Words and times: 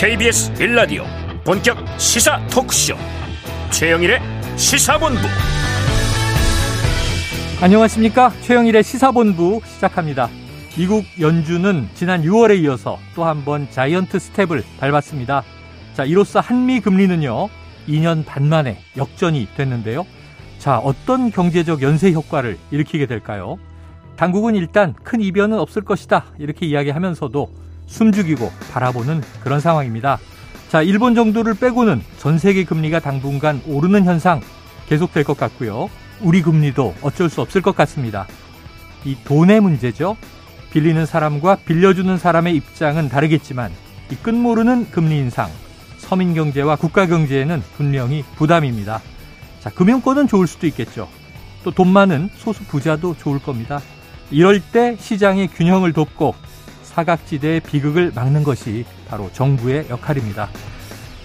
KBS 0.00 0.54
빌라디오 0.54 1.04
본격 1.44 1.76
시사 1.98 2.40
토크쇼. 2.46 2.94
최영일의 3.70 4.18
시사본부. 4.56 5.20
안녕하십니까? 7.60 8.32
최영일의 8.40 8.82
시사본부 8.82 9.60
시작합니다. 9.66 10.30
미국 10.78 11.04
연준은 11.20 11.88
지난 11.94 12.22
6월에 12.22 12.62
이어서 12.62 12.98
또 13.14 13.24
한 13.24 13.44
번 13.44 13.70
자이언트 13.70 14.18
스텝을 14.18 14.64
밟았습니다. 14.80 15.42
자 15.94 16.04
이로써 16.04 16.40
한미 16.40 16.80
금리는요 16.80 17.48
2년 17.86 18.24
반 18.24 18.48
만에 18.48 18.78
역전이 18.96 19.48
됐는데요. 19.54 20.06
자 20.58 20.78
어떤 20.78 21.30
경제적 21.30 21.82
연쇄 21.82 22.10
효과를 22.12 22.56
일으키게 22.70 23.04
될까요? 23.04 23.58
당국은 24.16 24.54
일단 24.54 24.94
큰 25.02 25.20
이변은 25.20 25.58
없을 25.58 25.82
것이다 25.82 26.24
이렇게 26.38 26.64
이야기하면서도 26.64 27.69
숨죽이고 27.90 28.50
바라보는 28.72 29.22
그런 29.42 29.60
상황입니다. 29.60 30.18
자, 30.68 30.82
일본 30.82 31.14
정도를 31.14 31.54
빼고는 31.54 32.00
전 32.18 32.38
세계 32.38 32.64
금리가 32.64 33.00
당분간 33.00 33.60
오르는 33.66 34.04
현상 34.04 34.40
계속될 34.88 35.24
것 35.24 35.36
같고요. 35.36 35.90
우리 36.20 36.42
금리도 36.42 36.94
어쩔 37.02 37.28
수 37.28 37.40
없을 37.40 37.60
것 37.60 37.74
같습니다. 37.76 38.26
이 39.04 39.16
돈의 39.24 39.60
문제죠. 39.60 40.16
빌리는 40.72 41.04
사람과 41.04 41.56
빌려주는 41.56 42.16
사람의 42.16 42.54
입장은 42.54 43.08
다르겠지만 43.08 43.72
이 44.10 44.14
끝모르는 44.14 44.90
금리 44.90 45.18
인상, 45.18 45.50
서민 45.98 46.34
경제와 46.34 46.76
국가 46.76 47.06
경제에는 47.06 47.62
분명히 47.76 48.24
부담입니다. 48.36 49.00
자, 49.60 49.70
금융권은 49.70 50.28
좋을 50.28 50.46
수도 50.46 50.66
있겠죠. 50.68 51.08
또 51.64 51.70
돈 51.70 51.88
많은 51.88 52.30
소수 52.36 52.64
부자도 52.64 53.16
좋을 53.18 53.38
겁니다. 53.38 53.80
이럴 54.30 54.60
때 54.60 54.96
시장의 54.98 55.48
균형을 55.48 55.92
돕고 55.92 56.34
사각지대의 57.00 57.60
비극을 57.60 58.12
막는 58.14 58.42
것이 58.42 58.84
바로 59.08 59.30
정부의 59.32 59.86
역할입니다. 59.88 60.48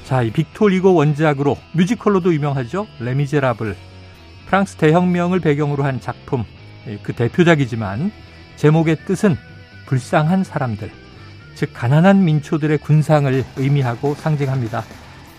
자, 0.05 0.21
이 0.21 0.31
빅토 0.31 0.69
리고 0.69 0.93
원작으로 0.93 1.57
뮤지컬로도 1.73 2.33
유명하죠. 2.33 2.87
레미제라블. 2.99 3.75
프랑스 4.45 4.75
대혁명을 4.75 5.39
배경으로 5.39 5.83
한 5.83 5.99
작품. 5.99 6.45
예, 6.87 6.99
그 7.01 7.13
대표작이지만 7.13 8.11
제목의 8.55 8.97
뜻은 9.05 9.35
불쌍한 9.87 10.43
사람들. 10.43 10.91
즉 11.55 11.71
가난한 11.73 12.23
민초들의 12.23 12.77
군상을 12.79 13.43
의미하고 13.57 14.15
상징합니다. 14.15 14.83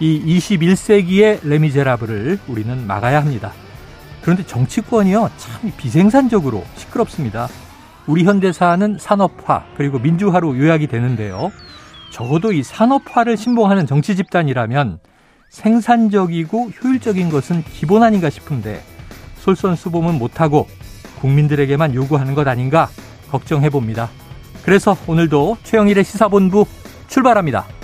이 0.00 0.38
21세기의 0.38 1.46
레미제라블을 1.46 2.40
우리는 2.48 2.86
막아야 2.86 3.20
합니다. 3.20 3.52
그런데 4.22 4.44
정치권이요 4.44 5.30
참 5.36 5.72
비생산적으로 5.76 6.64
시끄럽습니다. 6.76 7.48
우리 8.06 8.24
현대사는 8.24 8.98
산업화 8.98 9.64
그리고 9.76 9.98
민주화로 9.98 10.58
요약이 10.58 10.86
되는데요. 10.86 11.50
적어도 12.10 12.52
이 12.52 12.62
산업화를 12.62 13.36
신봉하는 13.36 13.86
정치 13.86 14.16
집단이라면 14.16 15.00
생산적이고 15.50 16.70
효율적인 16.70 17.30
것은 17.30 17.62
기본 17.64 18.02
아닌가 18.02 18.30
싶은데 18.30 18.82
솔선수범은 19.38 20.18
못하고 20.18 20.68
국민들에게만 21.20 21.94
요구하는 21.94 22.34
것 22.34 22.46
아닌가 22.46 22.88
걱정해 23.30 23.70
봅니다. 23.70 24.08
그래서 24.64 24.96
오늘도 25.06 25.58
최영일의 25.62 26.04
시사본부 26.04 26.66
출발합니다. 27.08 27.75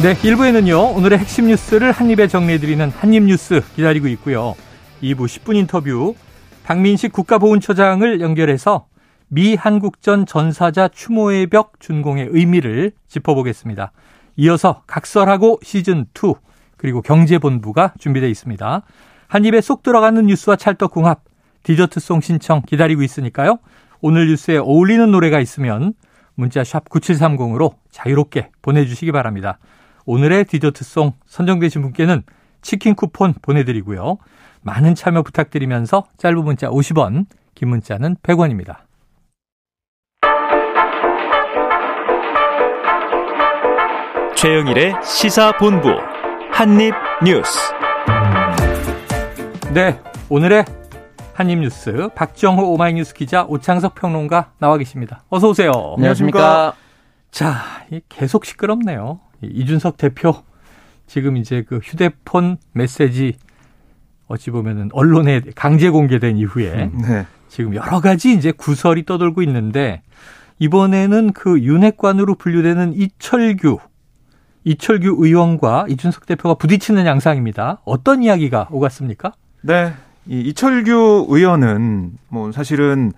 네, 0.00 0.14
1부에는요, 0.14 0.96
오늘의 0.96 1.18
핵심 1.18 1.48
뉴스를 1.48 1.90
한입에 1.90 2.28
정리해드리는 2.28 2.88
한입 2.90 3.24
뉴스 3.24 3.60
기다리고 3.74 4.06
있고요. 4.06 4.54
2부 5.02 5.26
10분 5.26 5.56
인터뷰, 5.56 6.14
박민식 6.62 7.12
국가보훈처장을 7.12 8.20
연결해서 8.20 8.86
미 9.26 9.56
한국전 9.56 10.24
전사자 10.24 10.86
추모의 10.86 11.48
벽 11.48 11.80
준공의 11.80 12.28
의미를 12.30 12.92
짚어보겠습니다. 13.08 13.90
이어서 14.36 14.82
각설하고 14.86 15.58
시즌2, 15.64 16.36
그리고 16.76 17.02
경제본부가 17.02 17.94
준비되어 17.98 18.28
있습니다. 18.28 18.82
한 19.26 19.44
입에 19.44 19.60
쏙 19.60 19.82
들어가는 19.82 20.24
뉴스와 20.26 20.54
찰떡궁합, 20.54 21.24
디저트송 21.64 22.20
신청 22.20 22.62
기다리고 22.62 23.02
있으니까요. 23.02 23.58
오늘 24.00 24.28
뉴스에 24.28 24.58
어울리는 24.58 25.10
노래가 25.10 25.40
있으면 25.40 25.94
문자 26.36 26.62
샵 26.62 26.88
9730으로 26.88 27.74
자유롭게 27.90 28.50
보내주시기 28.62 29.10
바랍니다. 29.10 29.58
오늘의 30.10 30.46
디저트송 30.46 31.12
선정되신 31.26 31.82
분께는 31.82 32.22
치킨 32.62 32.94
쿠폰 32.94 33.34
보내드리고요. 33.42 34.16
많은 34.62 34.94
참여 34.94 35.22
부탁드리면서 35.22 36.04
짧은 36.16 36.44
문자 36.44 36.70
50원, 36.70 37.26
긴 37.54 37.68
문자는 37.68 38.16
100원입니다. 38.22 38.78
최영일의 44.34 44.94
시사본부 45.04 45.90
한입뉴스 46.52 47.58
네, 49.74 50.00
오늘의 50.30 50.64
한입뉴스 51.34 52.08
박정호 52.14 52.72
오마이뉴스 52.72 53.12
기자 53.12 53.44
오창석 53.44 53.94
평론가 53.94 54.52
나와 54.58 54.78
계십니다. 54.78 55.22
어서 55.28 55.50
오세요. 55.50 55.70
안녕하십니까. 55.98 56.72
자, 57.30 57.56
계속 58.08 58.46
시끄럽네요. 58.46 59.20
이준석 59.42 59.96
대표 59.96 60.42
지금 61.06 61.36
이제 61.36 61.64
그 61.66 61.78
휴대폰 61.78 62.58
메시지 62.72 63.36
어찌 64.26 64.50
보면은 64.50 64.90
언론에 64.92 65.40
강제 65.54 65.90
공개된 65.90 66.36
이후에 66.36 66.90
네. 66.92 67.26
지금 67.48 67.74
여러 67.74 68.00
가지 68.00 68.32
이제 68.32 68.52
구설이 68.52 69.06
떠돌고 69.06 69.42
있는데 69.42 70.02
이번에는 70.58 71.32
그 71.32 71.60
윤핵관으로 71.60 72.34
분류되는 72.34 72.92
이철규 72.94 73.78
이철규 74.64 75.16
의원과 75.18 75.86
이준석 75.88 76.26
대표가 76.26 76.54
부딪히는 76.54 77.06
양상입니다. 77.06 77.80
어떤 77.84 78.22
이야기가 78.22 78.68
오갔습니까? 78.70 79.32
네. 79.62 79.92
이 80.26 80.40
이철규 80.40 81.26
의원은 81.30 82.18
뭐 82.28 82.52
사실은 82.52 83.12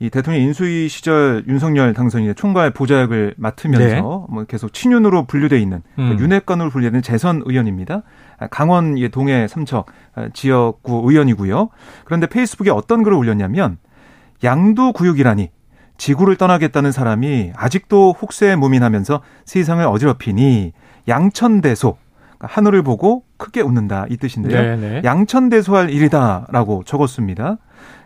이 0.00 0.10
대통령 0.10 0.42
인수위 0.42 0.88
시절 0.88 1.44
윤석열 1.46 1.94
당선인의 1.94 2.34
총괄 2.34 2.72
보좌역을 2.72 3.34
맡으면서 3.36 3.94
네. 3.94 4.00
뭐 4.00 4.44
계속 4.46 4.72
친윤으로 4.72 5.26
분류돼 5.26 5.60
있는 5.60 5.82
그 5.94 6.02
음. 6.02 6.18
윤핵관으로 6.18 6.70
분류되는 6.70 7.02
재선 7.02 7.42
의원입니다. 7.44 8.02
강원 8.50 8.96
동해 9.10 9.46
삼척 9.46 9.86
지역구 10.32 11.04
의원이고요. 11.06 11.68
그런데 12.04 12.26
페이스북에 12.26 12.70
어떤 12.70 13.02
글을 13.02 13.16
올렸냐면 13.16 13.78
양도 14.42 14.92
구역이라니 14.92 15.50
지구를 15.96 16.36
떠나겠다는 16.36 16.90
사람이 16.90 17.52
아직도 17.54 18.16
혹세에 18.20 18.56
무민하면서 18.56 19.22
세상을 19.44 19.86
어지럽히니 19.86 20.72
양천대소 21.06 21.96
그러니까 22.36 22.48
하늘을 22.48 22.82
보고 22.82 23.22
크게 23.36 23.60
웃는다 23.60 24.06
이 24.10 24.16
뜻인데요. 24.16 24.60
네네. 24.60 24.76
네. 24.76 25.02
양천대소할 25.04 25.90
일이다라고 25.90 26.82
적었습니다. 26.84 27.58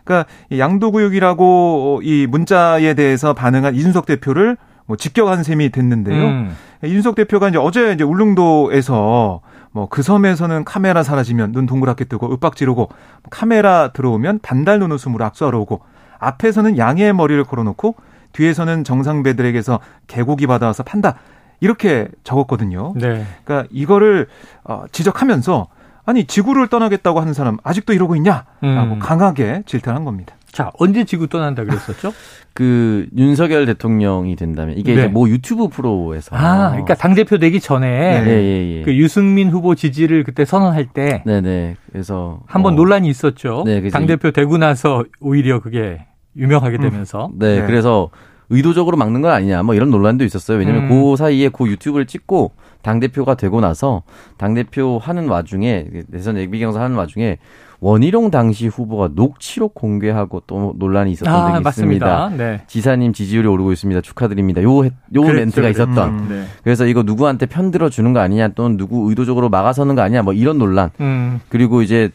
그러니까 0.09 0.27
양도구역이라고 0.57 2.01
이 2.03 2.25
문자에 2.27 2.95
대해서 2.95 3.33
반응한 3.33 3.75
이준석 3.75 4.07
대표를 4.07 4.57
뭐 4.87 4.97
직격한 4.97 5.43
셈이 5.43 5.69
됐는데요. 5.69 6.25
음. 6.25 6.55
이준석 6.83 7.13
대표가 7.13 7.49
이제 7.49 7.59
어제 7.59 7.93
이제 7.93 8.03
울릉도에서 8.03 9.41
뭐그 9.71 10.01
섬에서는 10.01 10.65
카메라 10.65 11.03
사라지면 11.03 11.51
눈 11.51 11.67
동그랗게 11.67 12.05
뜨고 12.05 12.31
윽박 12.31 12.55
지르고 12.55 12.89
카메라 13.29 13.91
들어오면 13.93 14.39
반달 14.41 14.79
눈웃음으로 14.79 15.23
악수하러 15.25 15.59
오고 15.59 15.81
앞에서는 16.17 16.79
양의 16.79 17.13
머리를 17.13 17.43
걸어놓고 17.43 17.95
뒤에서는 18.33 18.83
정상배들에게서 18.83 19.79
개고기 20.07 20.47
받아와서 20.47 20.81
판다. 20.81 21.15
이렇게 21.61 22.07
적었거든요. 22.23 22.93
네. 22.95 23.25
그러니까 23.43 23.67
이거를 23.69 24.27
어, 24.63 24.85
지적하면서 24.91 25.67
아니 26.09 26.25
지구를 26.25 26.69
떠나겠다고 26.69 27.19
하는 27.21 27.33
사람 27.33 27.57
아직도 27.63 27.93
이러고 27.93 28.15
있냐라고 28.15 28.47
음. 28.63 28.99
강하게 28.99 29.61
질타한 29.67 30.05
겁니다. 30.05 30.35
자 30.51 30.71
언제 30.79 31.03
지구 31.03 31.27
떠난다 31.27 31.63
그랬었죠? 31.63 32.11
그 32.55 33.05
윤석열 33.15 33.67
대통령이 33.67 34.35
된다면 34.35 34.75
이게 34.75 34.95
네. 34.95 35.01
이제 35.01 35.07
뭐 35.07 35.29
유튜브 35.29 35.67
프로에서 35.67 36.35
아 36.35 36.71
그러니까 36.71 36.95
당 36.95 37.13
대표 37.13 37.37
되기 37.37 37.59
전에 37.59 38.21
네. 38.21 38.25
네, 38.25 38.77
예, 38.79 38.81
그 38.81 38.97
유승민 38.97 39.51
후보 39.51 39.75
지지를 39.75 40.23
그때 40.23 40.45
선언할 40.45 40.87
때 40.87 41.21
네네 41.27 41.41
네. 41.41 41.75
그래서 41.91 42.39
한번 42.47 42.73
어. 42.73 42.75
논란이 42.75 43.07
있었죠. 43.07 43.61
네, 43.67 43.87
당 43.89 44.07
대표 44.07 44.31
되고 44.31 44.57
나서 44.57 45.05
오히려 45.19 45.59
그게 45.59 46.07
유명하게 46.35 46.77
음. 46.77 46.81
되면서 46.81 47.27
음. 47.27 47.33
네, 47.37 47.61
그래서 47.67 48.09
의도적으로 48.49 48.97
막는 48.97 49.21
건 49.21 49.29
아니냐 49.31 49.61
뭐 49.61 49.75
이런 49.75 49.91
논란도 49.91 50.25
있었어요. 50.25 50.57
왜냐하면 50.57 50.85
음. 50.85 50.89
그 50.89 51.15
사이에 51.17 51.49
그 51.49 51.67
유튜브를 51.67 52.07
찍고 52.07 52.53
당 52.81 52.99
대표가 52.99 53.35
되고 53.35 53.59
나서 53.61 54.03
당 54.37 54.53
대표 54.53 54.99
하는 55.01 55.27
와중에 55.27 55.85
대선 56.11 56.37
예비 56.37 56.59
경선 56.59 56.81
하는 56.81 56.95
와중에 56.95 57.37
원희룡 57.81 58.29
당시 58.29 58.67
후보가 58.67 59.11
녹취록 59.15 59.73
공개하고 59.73 60.43
또 60.47 60.73
논란이 60.77 61.11
있었던 61.13 61.33
아, 61.33 61.51
적이 61.53 61.63
맞습니다. 61.63 62.25
있습니다. 62.25 62.43
네. 62.43 62.61
지사님 62.67 63.13
지지율이 63.13 63.47
오르고 63.47 63.71
있습니다. 63.71 64.01
축하드립니다. 64.01 64.61
요, 64.63 64.83
요 64.85 64.89
그랬죠. 65.13 65.33
멘트가 65.61 65.69
있었던. 65.69 66.09
음, 66.09 66.25
네. 66.29 66.43
그래서 66.63 66.85
이거 66.85 67.03
누구한테 67.03 67.45
편들어 67.45 67.89
주는 67.89 68.11
거 68.11 68.19
아니냐 68.19 68.49
또는 68.49 68.75
누구 68.75 69.09
의도적으로 69.09 69.47
막아서는 69.49 69.95
거 69.95 70.01
아니냐 70.01 70.23
뭐 70.23 70.33
이런 70.33 70.57
논란. 70.57 70.89
음. 70.99 71.39
그리고 71.47 71.81
이제 71.81 72.09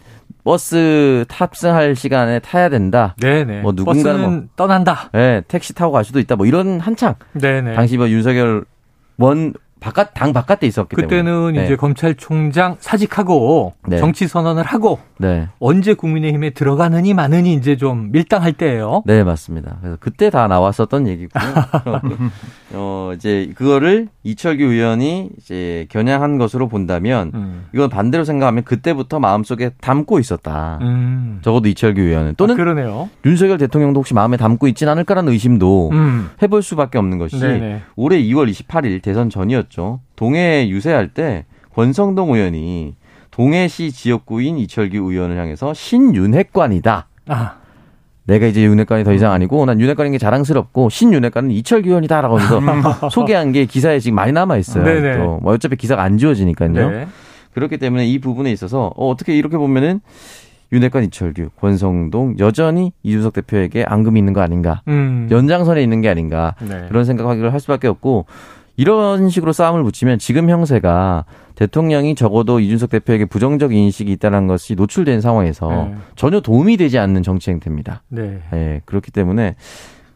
버스 0.44 1.25
탑승할 1.28 1.96
시간에 1.96 2.38
타야 2.40 2.69
된다. 2.69 3.14
네네. 3.22 3.62
뭐 3.62 3.72
누군가는 3.75 4.12
버스는 4.12 4.31
뭐- 4.34 4.44
떠난다. 4.56 5.08
네, 5.12 5.40
택시 5.49 5.72
타고 5.75 5.93
갈 5.93 6.05
수도 6.05 6.20
있다. 6.20 6.37
뭐 6.37 6.44
이런 6.44 6.78
한창 6.78 7.14
네네. 7.32 7.75
당시 7.75 7.96
뭐 7.96 8.08
윤석열 8.10 8.67
원 9.17 9.55
바깥 9.84 10.14
당 10.14 10.32
바깥에 10.32 10.66
있었기 10.66 10.96
그때는 10.96 11.25
때문에. 11.25 11.58
네. 11.58 11.64
이제 11.66 11.76
검찰총장 11.76 12.76
사직하고 12.81 13.75
네. 13.86 13.98
정치 13.98 14.26
선언을 14.26 14.62
하고 14.62 14.98
네. 15.19 15.48
언제 15.58 15.92
국민의힘에 15.92 16.50
들어가느니 16.50 17.12
마느니 17.12 17.52
이제 17.52 17.76
좀 17.76 18.10
밀당할 18.10 18.54
때예요. 18.54 19.02
네, 19.04 19.22
맞습니다. 19.22 19.76
그래서 19.82 19.98
그때 20.00 20.31
다 20.31 20.48
나왔었던 20.48 21.06
얘기고요. 21.06 21.42
어, 22.72 23.12
이제 23.14 23.52
그거를 23.54 24.08
이철규 24.22 24.64
의원이 24.64 25.31
이제 25.38 25.86
겨냥한 25.90 26.38
것으로 26.38 26.69
본다면 26.69 27.31
음. 27.34 27.66
이건 27.75 27.90
반대로 27.90 28.25
생각하면 28.25 28.64
그때부터 28.64 29.20
마음속에 29.20 29.70
담고 29.82 30.19
있었다. 30.19 30.78
음. 30.81 31.40
적어도 31.42 31.69
이철규 31.69 32.00
의원은 32.00 32.36
또는 32.38 32.54
아, 32.54 32.56
그러네요. 32.56 33.10
윤석열 33.26 33.58
대통령도 33.58 34.00
혹시 34.00 34.14
마음에 34.14 34.38
담고 34.38 34.66
있진 34.69 34.88
않을까라는 34.88 35.31
의심도 35.31 35.90
음. 35.92 36.31
해볼 36.42 36.62
수밖에 36.62 36.96
없는 36.96 37.19
것이 37.19 37.38
네네. 37.38 37.82
올해 37.96 38.22
2월 38.22 38.50
28일 38.50 39.02
대선 39.02 39.28
전이었죠. 39.28 39.74
동해 40.17 40.69
유세할 40.69 41.09
때 41.09 41.44
권성동 41.75 42.35
의원이 42.35 42.94
동해시 43.31 43.91
지역구인 43.93 44.59
이철규 44.59 44.97
의원을 45.11 45.37
향해서 45.38 45.75
신윤핵관이다. 45.75 47.09
아, 47.29 47.56
내가 48.26 48.47
이제 48.47 48.62
윤핵관이 48.62 49.05
더 49.05 49.12
이상 49.12 49.32
아니고 49.32 49.67
난 49.67 49.81
윤핵관인 49.81 50.12
게 50.12 50.19
자랑스럽고 50.19 50.88
신윤핵관은 50.88 51.50
이철규 51.50 51.88
의원이다라고 51.88 52.41
해서 52.41 52.61
소개한 53.11 53.53
게 53.53 53.65
기사에 53.67 53.99
지금 54.00 54.17
많이 54.17 54.32
남아 54.32 54.56
있어요. 54.59 54.85
네네. 54.85 55.19
또 55.19 55.41
뭐 55.43 55.53
어차피 55.53 55.77
기사가 55.77 56.03
안 56.03 56.17
지워지니까요. 56.17 56.91
네. 56.91 57.06
그렇기 57.55 57.79
때문에 57.79 58.06
이 58.06 58.19
부분에 58.20 58.50
있어서 58.53 58.93
어, 58.97 59.09
어떻게 59.11 59.37
이렇게 59.37 59.56
보면은 59.56 60.00
윤핵관 60.73 61.05
이철규, 61.05 61.50
권성동 61.61 62.37
여전히 62.38 62.93
이준석 63.03 63.32
대표에게 63.35 63.85
앙금이 63.85 64.19
있는 64.19 64.32
거 64.32 64.41
아닌가, 64.41 64.82
음. 64.88 65.29
연장선에 65.31 65.81
있는 65.82 66.00
게 66.00 66.09
아닌가 66.09 66.55
네. 66.61 66.87
그런 66.88 67.05
생각하기를 67.05 67.53
할 67.53 67.61
수밖에 67.61 67.87
없고 67.88 68.27
이런 68.76 69.29
식으로 69.29 69.53
싸움을 69.53 69.85
붙이면 69.85 70.19
지금 70.19 70.50
형세가 70.50 71.25
대통령이 71.55 72.15
적어도 72.15 72.59
이준석 72.59 72.91
대표에게 72.91 73.26
부정적 73.26 73.73
인식이 73.73 74.11
있다는 74.12 74.47
것이 74.47 74.75
노출된 74.75 75.21
상황에서 75.21 75.69
네. 75.69 75.94
전혀 76.17 76.41
도움이 76.41 76.76
되지 76.76 76.99
않는 76.99 77.23
정치 77.23 77.50
행태입니다. 77.50 78.03
네. 78.09 78.43
예, 78.53 78.81
그렇기 78.85 79.12
때문에 79.12 79.55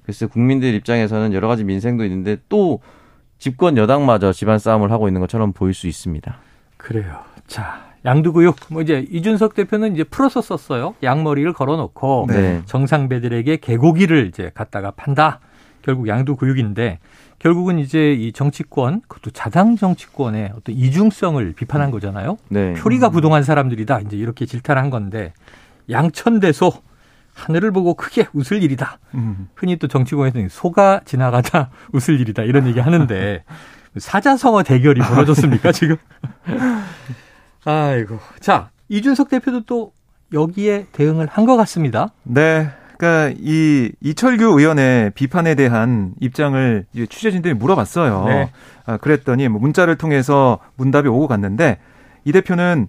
글쎄 0.04 0.26
국민들 0.26 0.74
입장에서는 0.74 1.32
여러 1.32 1.46
가지 1.46 1.62
민생도 1.64 2.04
있는데 2.04 2.38
또 2.48 2.80
집권 3.38 3.76
여당마저 3.76 4.32
집안 4.32 4.58
싸움을 4.58 4.90
하고 4.90 5.06
있는 5.08 5.20
것처럼 5.20 5.52
보일 5.52 5.74
수 5.74 5.86
있습니다. 5.86 6.38
그래요. 6.76 7.18
자, 7.46 7.88
양두구육. 8.04 8.56
뭐 8.70 8.82
이제 8.82 9.06
이준석 9.10 9.54
대표는 9.54 9.94
이제 9.94 10.02
풀어서 10.04 10.40
썼어요. 10.40 10.94
양머리를 11.02 11.52
걸어놓고 11.52 12.26
네. 12.28 12.62
정상배들에게 12.66 13.58
개고기를 13.58 14.26
이제 14.26 14.50
갖다가 14.54 14.90
판다. 14.90 15.40
결국 15.82 16.08
양두구육인데 16.08 16.98
결국은 17.38 17.78
이제 17.78 18.12
이 18.12 18.32
정치권, 18.32 19.02
그것도 19.06 19.30
자당 19.30 19.76
정치권의 19.76 20.52
어떤 20.56 20.74
이중성을 20.74 21.52
비판한 21.52 21.90
거잖아요. 21.90 22.36
네. 22.48 22.74
표리가 22.74 23.10
부동한 23.10 23.42
사람들이다. 23.44 24.00
이제 24.00 24.16
이렇게 24.16 24.44
질타를 24.44 24.82
한 24.82 24.90
건데 24.90 25.32
양천대소 25.90 26.72
하늘을 27.34 27.70
보고 27.70 27.94
크게 27.94 28.26
웃을 28.32 28.62
일이다. 28.64 28.98
음. 29.14 29.48
흔히 29.54 29.76
또 29.76 29.86
정치권에서는 29.86 30.48
소가 30.48 31.00
지나가다 31.04 31.70
웃을 31.94 32.18
일이다 32.20 32.42
이런 32.42 32.66
얘기 32.66 32.80
하는데 32.80 33.44
사자성어 33.96 34.64
대결이 34.64 35.00
벌어졌습니까 35.00 35.70
지금? 35.72 35.96
아이고 37.64 38.18
자 38.40 38.70
이준석 38.88 39.28
대표도 39.28 39.64
또 39.64 39.92
여기에 40.32 40.86
대응을 40.92 41.26
한 41.30 41.46
것 41.46 41.56
같습니다. 41.56 42.08
네. 42.24 42.70
그러니까 42.98 43.34
이 43.40 43.92
이철규 44.00 44.58
의원의 44.58 45.12
비판에 45.14 45.54
대한 45.54 46.12
입장을 46.20 46.84
취재진들이 47.08 47.54
물어봤어요. 47.54 48.24
네. 48.26 48.50
아, 48.86 48.96
그랬더니 48.96 49.48
뭐 49.48 49.60
문자를 49.60 49.96
통해서 49.96 50.58
문답이 50.76 51.08
오고 51.08 51.28
갔는데 51.28 51.78
이 52.24 52.32
대표는 52.32 52.88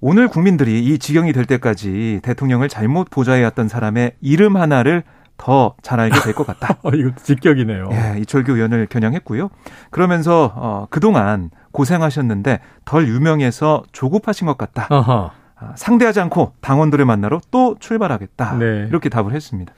오늘 0.00 0.28
국민들이 0.28 0.84
이 0.84 0.98
지경이 0.98 1.32
될 1.32 1.44
때까지 1.44 2.20
대통령을 2.22 2.68
잘못 2.68 3.10
보좌해왔던 3.10 3.66
사람의 3.68 4.12
이름 4.20 4.56
하나를 4.56 5.02
더 5.36 5.74
잘 5.82 6.00
알게 6.00 6.18
될 6.20 6.34
것 6.34 6.46
같다. 6.46 6.78
어, 6.82 6.90
이것도 6.90 7.16
직격이네요. 7.22 7.88
예, 7.92 8.20
이철규 8.20 8.52
의원을 8.56 8.86
겨냥했고요. 8.86 9.50
그러면서 9.90 10.52
어, 10.56 10.86
그동안 10.90 11.50
고생하셨는데 11.72 12.60
덜 12.84 13.06
유명해서 13.08 13.82
조급하신 13.92 14.46
것 14.46 14.56
같다. 14.58 14.86
어허. 14.90 15.30
아, 15.60 15.72
상대하지 15.76 16.20
않고 16.20 16.52
당원들을 16.60 17.04
만나러 17.04 17.40
또 17.50 17.76
출발하겠다. 17.80 18.58
네. 18.58 18.86
이렇게 18.88 19.08
답을 19.08 19.32
했습니다. 19.32 19.72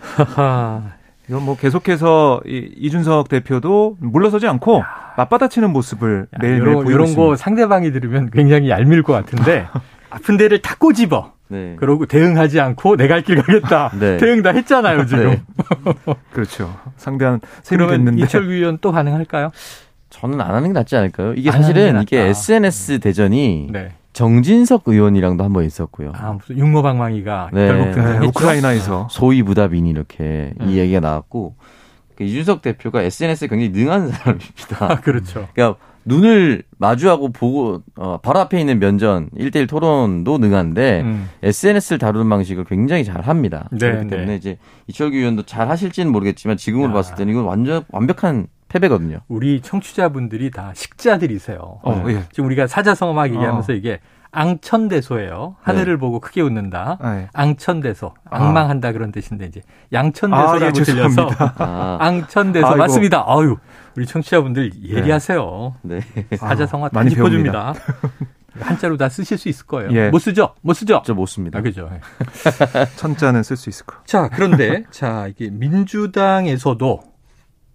하하. 0.00 0.82
이건 1.28 1.42
뭐 1.44 1.56
계속해서 1.56 2.40
이, 2.46 2.70
이준석 2.76 3.28
대표도 3.28 3.96
물러서지 4.00 4.46
않고 4.46 4.82
맞받아치는 5.16 5.70
모습을 5.72 6.28
매일매일 6.40 6.62
이런, 6.62 6.74
보이고 6.74 6.90
이런 6.90 7.04
있습니다. 7.08 7.22
거 7.30 7.36
상대방이 7.36 7.90
들으면 7.92 8.30
굉장히 8.30 8.70
얄미울 8.70 9.02
것 9.02 9.12
같은데 9.12 9.66
아픈 10.10 10.36
데를 10.36 10.62
다 10.62 10.76
꼬집어. 10.78 11.32
네. 11.48 11.76
그러고 11.78 12.06
대응하지 12.06 12.60
않고 12.60 12.96
내가 12.96 13.14
할길 13.14 13.42
가겠다. 13.42 13.90
네. 13.98 14.16
대응 14.18 14.42
다 14.42 14.50
했잖아요 14.50 15.06
지금. 15.06 15.30
네. 15.30 15.42
그렇죠. 16.32 16.74
상대한 16.96 17.40
셈이 17.62 17.86
됐는데 17.86 18.22
이철규 18.22 18.52
의원 18.52 18.78
또 18.80 18.92
가능할까요? 18.92 19.50
저는 20.10 20.40
안 20.40 20.54
하는 20.54 20.68
게 20.68 20.72
낫지 20.72 20.96
않을까요? 20.96 21.34
이게 21.34 21.50
사실은 21.50 22.02
이게. 22.02 22.20
SNS 22.20 23.00
대전이 23.00 23.68
네. 23.72 23.92
정진석 24.16 24.84
의원이랑도 24.86 25.44
한 25.44 25.52
번 25.52 25.64
있었고요. 25.64 26.12
아 26.14 26.32
무슨 26.32 26.56
육모방망이가 26.58 27.50
네. 27.52 27.66
결국 27.66 27.84
네, 27.84 27.92
등장했죠. 27.92 28.28
우크라이나에서 28.28 29.08
소위 29.10 29.42
부답이니 29.42 29.90
이렇게 29.90 30.54
음. 30.58 30.70
이 30.70 30.78
얘기가 30.78 31.00
나왔고 31.00 31.54
그 32.16 32.24
이준석 32.24 32.62
대표가 32.62 33.02
SNS에 33.02 33.46
굉장히 33.48 33.70
능한 33.78 34.08
사람입니다. 34.10 34.76
아, 34.92 35.00
그렇죠. 35.02 35.46
그러니까 35.52 35.78
눈을 36.06 36.62
마주하고 36.78 37.30
보고 37.30 37.82
어, 37.96 38.18
바로 38.22 38.38
앞에 38.40 38.58
있는 38.58 38.78
면전 38.78 39.28
1대1 39.36 39.68
토론도 39.68 40.38
능한데 40.38 41.02
음. 41.02 41.28
SNS를 41.42 41.98
다루는 41.98 42.30
방식을 42.30 42.64
굉장히 42.64 43.04
잘 43.04 43.20
합니다. 43.20 43.68
네, 43.70 43.78
그렇기 43.78 44.04
네. 44.06 44.16
때문에 44.16 44.36
이제 44.36 44.56
이철규 44.86 45.14
의원도 45.14 45.42
잘 45.42 45.68
하실지는 45.68 46.10
모르겠지만 46.10 46.56
지금으로 46.56 46.88
야. 46.90 46.94
봤을 46.94 47.16
때는 47.16 47.34
이건 47.34 47.44
완전 47.44 47.84
완벽한 47.90 48.46
패배거든요. 48.80 49.18
우리 49.28 49.60
청취자분들이 49.60 50.50
다 50.50 50.72
식자들이세요. 50.74 51.58
어, 51.82 52.04
예. 52.08 52.22
지금 52.32 52.46
우리가 52.46 52.66
사자성어 52.66 53.12
막 53.14 53.26
얘기하면서 53.26 53.72
어. 53.72 53.76
이게 53.76 54.00
앙천대소예요. 54.32 55.56
하늘을 55.62 55.96
보고 55.98 56.20
크게 56.20 56.42
웃는다. 56.42 56.98
아, 57.00 57.16
예. 57.16 57.28
앙천대소. 57.32 58.12
아. 58.30 58.36
악망한다 58.44 58.92
그런 58.92 59.10
뜻인데 59.12 59.46
이제 59.46 59.62
아, 59.66 59.72
양천대소라고 59.94 60.66
예, 60.66 60.82
들려서. 60.82 61.30
아, 61.58 61.96
앙천대소 62.00 62.66
아이고. 62.66 62.78
맞습니다. 62.78 63.24
아유 63.26 63.56
우리 63.96 64.04
청취자분들 64.06 64.72
예리하세요. 64.84 65.74
네. 65.82 66.00
사자성어 66.36 66.88
다 66.88 66.90
많이 66.92 67.10
짚어줍니다. 67.10 67.74
한자로 68.60 68.96
다 68.96 69.08
쓰실 69.10 69.36
수 69.38 69.48
있을 69.50 69.66
거예요. 69.66 69.90
예. 69.92 70.08
못 70.10 70.18
쓰죠? 70.18 70.54
못 70.62 70.72
쓰죠? 70.74 71.02
저 71.04 71.12
못 71.14 71.26
씁니다. 71.26 71.58
아, 71.58 71.62
그죠. 71.62 71.90
천자는 72.96 73.42
쓸 73.42 73.56
수 73.56 73.68
있을 73.68 73.84
거. 73.84 73.96
자, 74.06 74.30
그런데, 74.32 74.84
자, 74.90 75.26
이게 75.28 75.50
민주당에서도 75.50 77.02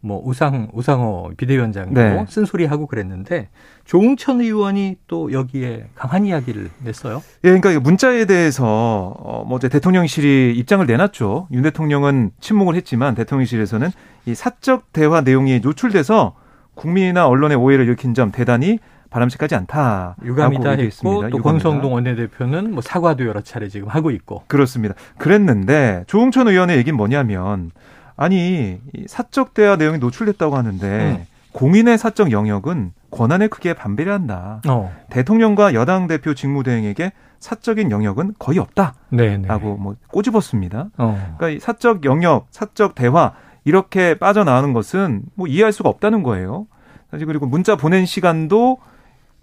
뭐 0.01 0.22
우상, 0.25 0.70
우상호 0.74 1.31
비대위원장도 1.38 2.01
네. 2.01 2.25
쓴소리하고 2.27 2.88
그랬는데 2.88 3.50
조웅천 3.86 4.41
의원이 4.41 4.98
또 5.08 5.31
여기에 5.31 5.89
강한 5.96 6.25
이야기를 6.25 6.70
냈어요. 6.84 7.22
예, 7.43 7.50
그러니까 7.50 7.72
이 7.72 7.77
문자에 7.77 8.25
대해서 8.25 8.65
어, 8.65 9.46
뭐 9.48 9.58
이제 9.58 9.70
대통령실이 9.70 10.53
입장을 10.58 10.86
내놨죠. 10.86 11.48
윤 11.51 11.62
대통령은 11.62 12.31
침묵을 12.39 12.75
했지만 12.75 13.13
대통령실에서는 13.15 13.89
이 14.25 14.36
사적 14.36 14.91
대화 14.91 15.22
내용이 15.22 15.60
노출돼서 15.60 16.36
국민이나 16.74 17.27
언론의 17.27 17.58
오해를 17.58 17.86
일으킨 17.86 18.13
점 18.13 18.31
대단히 18.31 18.79
바람직하지 19.12 19.55
않다. 19.55 20.15
유감이다 20.24 20.72
했고 20.72 21.29
또. 21.29 21.38
권성동 21.39 21.93
원내대표는 21.93 22.72
뭐 22.72 22.81
사과도 22.81 23.27
여러 23.27 23.41
차례 23.41 23.67
지금 23.67 23.89
하고 23.89 24.10
있고. 24.10 24.43
그렇습니다. 24.48 24.96
그랬는데 25.17 26.05
조홍천 26.08 26.48
의원의 26.48 26.77
얘기는 26.77 26.96
뭐냐면 26.96 27.72
아니 28.21 28.77
이 28.93 29.05
사적 29.07 29.55
대화 29.55 29.77
내용이 29.77 29.97
노출됐다고 29.97 30.55
하는데 30.55 31.17
음. 31.17 31.25
공인의 31.53 31.97
사적 31.97 32.31
영역은 32.31 32.91
권한에 33.09 33.47
크게 33.47 33.73
반비례 33.73 34.11
한다. 34.11 34.61
어. 34.67 34.95
대통령과 35.09 35.73
여당 35.73 36.05
대표 36.05 36.35
직무대행에게 36.35 37.13
사적인 37.39 37.89
영역은 37.89 38.35
거의 38.37 38.59
없다라고 38.59 38.95
네, 39.09 39.37
네. 39.37 39.47
뭐 39.57 39.95
꼬집었습니다. 40.09 40.89
어. 40.99 41.33
그러니까 41.37 41.49
이 41.49 41.59
사적 41.59 42.05
영역, 42.05 42.45
사적 42.51 42.93
대화 42.93 43.33
이렇게 43.65 44.13
빠져나가는 44.13 44.71
것은 44.71 45.23
뭐 45.33 45.47
이해할 45.47 45.73
수가 45.73 45.89
없다는 45.89 46.21
거예요. 46.21 46.67
사실 47.09 47.25
그리고 47.25 47.47
문자 47.47 47.75
보낸 47.75 48.05
시간도 48.05 48.77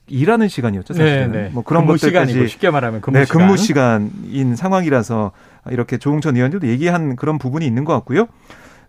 일하는 0.06 0.46
시간이었죠. 0.46 0.94
네, 0.94 1.00
사실은 1.00 1.32
네. 1.32 1.50
뭐 1.52 1.64
그런 1.64 1.82
근무 1.82 1.94
것들까지 1.94 2.30
시간이고 2.30 2.48
쉽게 2.48 2.70
말하면 2.70 3.00
근무 3.00 3.18
네, 3.18 3.24
시간. 3.24 3.38
근무 3.40 3.56
시간인 3.56 4.54
상황이라서 4.54 5.32
이렇게 5.70 5.98
조홍천 5.98 6.36
의원들도 6.36 6.68
얘기한 6.68 7.16
그런 7.16 7.38
부분이 7.38 7.66
있는 7.66 7.84
것 7.84 7.92
같고요. 7.94 8.28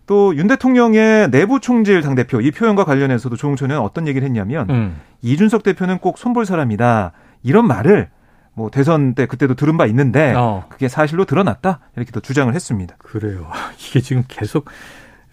또 0.06 0.32
윤 0.36 0.46
대통령의 0.48 1.30
내부 1.30 1.60
총질 1.60 2.02
당대표 2.02 2.40
이 2.40 2.50
표현과 2.50 2.84
관련해서도 2.84 3.36
조홍천 3.36 3.70
의원은 3.70 3.86
어떤 3.86 4.08
얘기를 4.08 4.26
했냐면 4.26 4.68
음. 4.70 5.00
이준석 5.22 5.62
대표는 5.62 5.98
꼭 5.98 6.18
손볼 6.18 6.46
사람이다. 6.46 7.12
이런 7.42 7.66
말을 7.66 8.08
뭐 8.54 8.70
대선 8.70 9.14
때 9.14 9.26
그때도 9.26 9.54
들은 9.54 9.76
바 9.76 9.86
있는데 9.86 10.34
어. 10.36 10.64
그게 10.68 10.88
사실로 10.88 11.24
드러났다 11.24 11.80
이렇게 11.96 12.10
또 12.10 12.20
주장을 12.20 12.52
했습니다. 12.52 12.96
그래요. 12.98 13.46
이게 13.78 14.00
지금 14.00 14.24
계속 14.28 14.68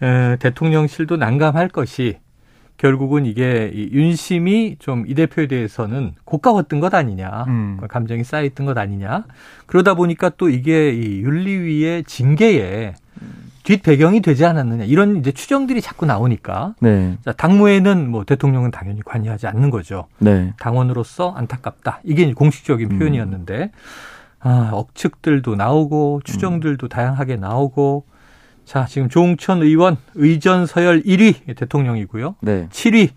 에, 0.00 0.36
대통령실도 0.36 1.16
난감할 1.16 1.68
것이 1.68 2.18
결국은 2.76 3.26
이게 3.26 3.72
이 3.74 3.90
윤심이 3.92 4.76
좀 4.78 5.04
이 5.08 5.14
대표에 5.14 5.48
대해서는 5.48 6.12
고가웠던 6.24 6.78
것 6.78 6.94
아니냐, 6.94 7.44
음. 7.48 7.80
감정이 7.88 8.22
쌓여있던 8.22 8.66
것 8.66 8.78
아니냐. 8.78 9.24
그러다 9.66 9.94
보니까 9.94 10.28
또 10.30 10.48
이게 10.48 10.92
이 10.92 11.20
윤리위의 11.22 12.04
징계에 12.04 12.94
뒷 13.68 13.82
배경이 13.82 14.22
되지 14.22 14.46
않았느냐 14.46 14.84
이런 14.84 15.18
이제 15.18 15.30
추정들이 15.30 15.82
자꾸 15.82 16.06
나오니까 16.06 16.74
네. 16.80 17.18
자, 17.22 17.32
당무에는 17.32 18.10
뭐 18.10 18.24
대통령은 18.24 18.70
당연히 18.70 19.02
관여하지 19.02 19.46
않는 19.46 19.68
거죠. 19.68 20.06
네. 20.20 20.54
당원으로서 20.58 21.32
안타깝다. 21.32 22.00
이게 22.02 22.32
공식적인 22.32 22.92
음. 22.92 22.98
표현이었는데 22.98 23.70
아, 24.40 24.70
억측들도 24.72 25.54
나오고 25.54 26.22
추정들도 26.24 26.88
다양하게 26.88 27.36
나오고 27.36 28.06
자, 28.64 28.86
지금 28.86 29.10
조홍천 29.10 29.60
의원 29.60 29.98
의전 30.14 30.64
서열 30.64 31.02
1위 31.02 31.54
대통령이고요. 31.54 32.36
네. 32.40 32.68
7위 32.70 33.10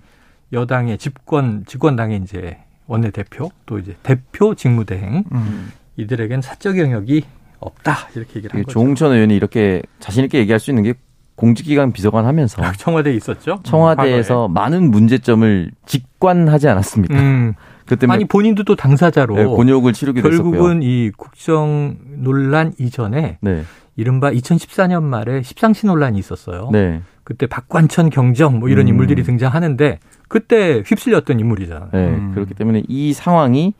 여당의 0.51 0.97
집권 0.97 1.63
집권당의 1.65 2.19
이제 2.23 2.57
원내 2.87 3.11
대표 3.11 3.51
또 3.65 3.79
이제 3.79 3.95
대표 4.03 4.53
직무대행 4.53 5.23
음. 5.31 5.71
이들에겐 5.95 6.41
사적 6.41 6.77
영역이 6.77 7.23
없다 7.61 8.09
이렇게 8.15 8.37
얘기를 8.37 8.53
한 8.53 8.63
거죠. 8.63 8.73
조홍천 8.73 9.13
의원이 9.13 9.35
이렇게 9.35 9.81
자신 9.99 10.23
있게 10.25 10.39
얘기할 10.39 10.59
수 10.59 10.71
있는 10.71 10.83
게 10.83 10.93
공직기관 11.35 11.91
비서관 11.93 12.25
하면서 12.25 12.61
청와대에 12.77 13.13
있었죠. 13.15 13.59
청와대에서 13.63 14.47
많은 14.47 14.91
문제점을 14.91 15.71
직관하지 15.85 16.67
않았습니까? 16.67 17.15
음. 17.19 17.53
그 17.87 17.95
때문에 17.97 18.15
아니 18.15 18.25
본인도 18.25 18.63
또 18.63 18.75
당사자로 18.75 19.35
네, 19.35 19.45
곤욕을 19.45 19.93
치르기도 19.93 20.29
했었고요. 20.29 20.51
결국은 20.51 20.83
이 20.83 21.11
국정 21.17 21.97
논란 22.17 22.73
이전에 22.79 23.37
네. 23.41 23.63
이른바 23.97 24.31
2014년 24.31 25.03
말에 25.03 25.41
십상시 25.41 25.85
논란이 25.85 26.17
있었어요. 26.17 26.69
네. 26.71 27.01
그때 27.23 27.47
박관천 27.47 28.09
경정 28.09 28.59
뭐 28.59 28.69
이런 28.69 28.85
음. 28.85 28.89
인물들이 28.89 29.23
등장하는데 29.23 29.99
그때 30.27 30.83
휩쓸렸던 30.85 31.39
인물이잖아요. 31.39 31.89
네. 31.91 32.07
음. 32.07 32.31
그렇기 32.33 32.53
때문에 32.53 32.83
이 32.87 33.13
상황이 33.13 33.73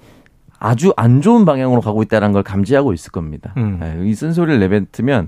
아주 0.61 0.93
안 0.95 1.21
좋은 1.21 1.43
방향으로 1.43 1.81
가고 1.81 2.03
있다는 2.03 2.33
걸 2.33 2.43
감지하고 2.43 2.93
있을 2.93 3.11
겁니다. 3.11 3.51
음. 3.57 3.79
네, 3.79 3.97
이 4.03 4.13
쓴소리를 4.13 4.59
내뱉으면 4.59 5.27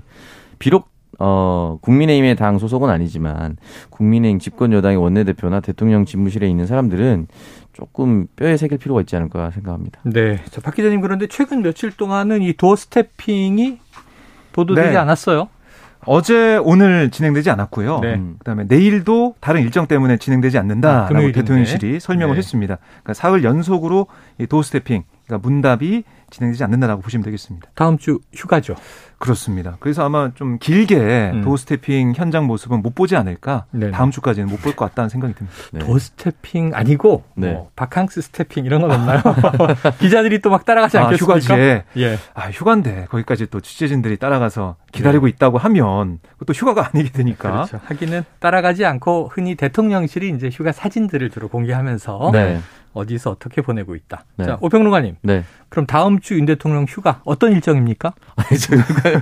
비록 0.60 0.88
어, 1.18 1.78
국민의힘의 1.80 2.36
당 2.36 2.58
소속은 2.58 2.88
아니지만 2.88 3.56
국민의힘 3.90 4.38
집권 4.38 4.72
여당의 4.72 4.96
원내대표나 4.96 5.58
대통령 5.60 6.04
집무실에 6.04 6.48
있는 6.48 6.66
사람들은 6.66 7.26
조금 7.72 8.28
뼈에 8.36 8.56
새길 8.56 8.78
필요가 8.78 9.00
있지 9.00 9.16
않을까 9.16 9.50
생각합니다. 9.50 10.00
네. 10.04 10.40
자, 10.50 10.60
박 10.60 10.72
기자님 10.74 11.00
그런데 11.00 11.26
최근 11.26 11.62
며칠 11.62 11.90
동안은 11.90 12.40
이 12.42 12.52
doorstepping이 12.52 13.78
보도되지 14.52 14.90
네. 14.90 14.96
않았어요. 14.96 15.48
어제 16.06 16.58
오늘 16.62 17.10
진행되지 17.10 17.50
않았고요. 17.50 18.00
네. 18.00 18.14
음. 18.14 18.36
그다음에 18.38 18.64
내일도 18.68 19.34
다른 19.40 19.62
일정 19.62 19.88
때문에 19.88 20.16
진행되지 20.18 20.58
아, 20.58 20.60
않는다라고 20.60 21.08
금요일인데. 21.08 21.40
대통령실이 21.40 21.98
설명을 21.98 22.34
네. 22.34 22.38
했습니다. 22.38 22.78
그러니까 23.02 23.14
사흘 23.14 23.42
연속으로 23.42 24.06
이 24.38 24.46
doorstepping, 24.46 25.02
그러니까 25.26 25.48
문답이 25.48 26.04
진행되지 26.30 26.64
않는다라고 26.64 27.00
보시면 27.02 27.22
되겠습니다. 27.24 27.68
다음 27.74 27.96
주 27.98 28.18
휴가죠. 28.34 28.74
그렇습니다. 29.18 29.76
그래서 29.80 30.04
아마 30.04 30.32
좀 30.34 30.58
길게 30.58 31.30
음. 31.32 31.42
doorstepping 31.42 32.14
현장 32.16 32.46
모습은 32.46 32.82
못 32.82 32.94
보지 32.94 33.14
않을까. 33.16 33.64
네네. 33.70 33.92
다음 33.92 34.10
주까지는 34.10 34.48
못 34.48 34.60
볼 34.60 34.74
것 34.74 34.86
같다는 34.86 35.08
생각이 35.08 35.34
듭니다. 35.34 35.56
네. 35.72 35.78
doorstepping 35.80 36.72
아니고 36.74 37.22
네. 37.36 37.52
뭐 37.52 37.70
바캉스 37.76 38.20
stepping 38.22 38.64
이런 38.64 38.80
건 38.82 38.90
없나요? 38.90 39.20
기자들이 40.00 40.40
또 40.40 40.50
막 40.50 40.64
따라가지 40.64 40.98
아, 40.98 41.04
않겠습니까? 41.06 41.38
휴가지에 41.38 41.84
예. 41.98 42.18
아, 42.34 42.50
휴가인데 42.50 43.06
거기까지 43.10 43.46
또 43.46 43.60
취재진들이 43.60 44.16
따라가서 44.18 44.76
기다리고 44.92 45.28
있다고 45.28 45.58
하면 45.58 46.18
그것도 46.38 46.52
휴가가 46.52 46.90
아니게 46.92 47.10
되니까. 47.10 47.48
네. 47.48 47.54
그렇죠. 47.54 47.80
하기는 47.84 48.24
따라가지 48.40 48.84
않고 48.84 49.30
흔히 49.32 49.54
대통령실이 49.54 50.30
이제 50.30 50.50
휴가 50.52 50.72
사진들을 50.72 51.30
주로 51.30 51.48
공개하면서 51.48 52.30
네. 52.32 52.60
어디서 52.94 53.30
어떻게 53.32 53.60
보내고 53.60 53.94
있다. 53.94 54.24
네. 54.36 54.44
자, 54.46 54.58
오평론가님. 54.60 55.16
네. 55.22 55.44
그럼 55.68 55.86
다음 55.86 56.20
주 56.20 56.34
윤 56.34 56.46
대통령 56.46 56.84
휴가 56.88 57.20
어떤 57.24 57.52
일정입니까? 57.52 58.14
아니, 58.36 58.58
저희가요. 58.58 59.20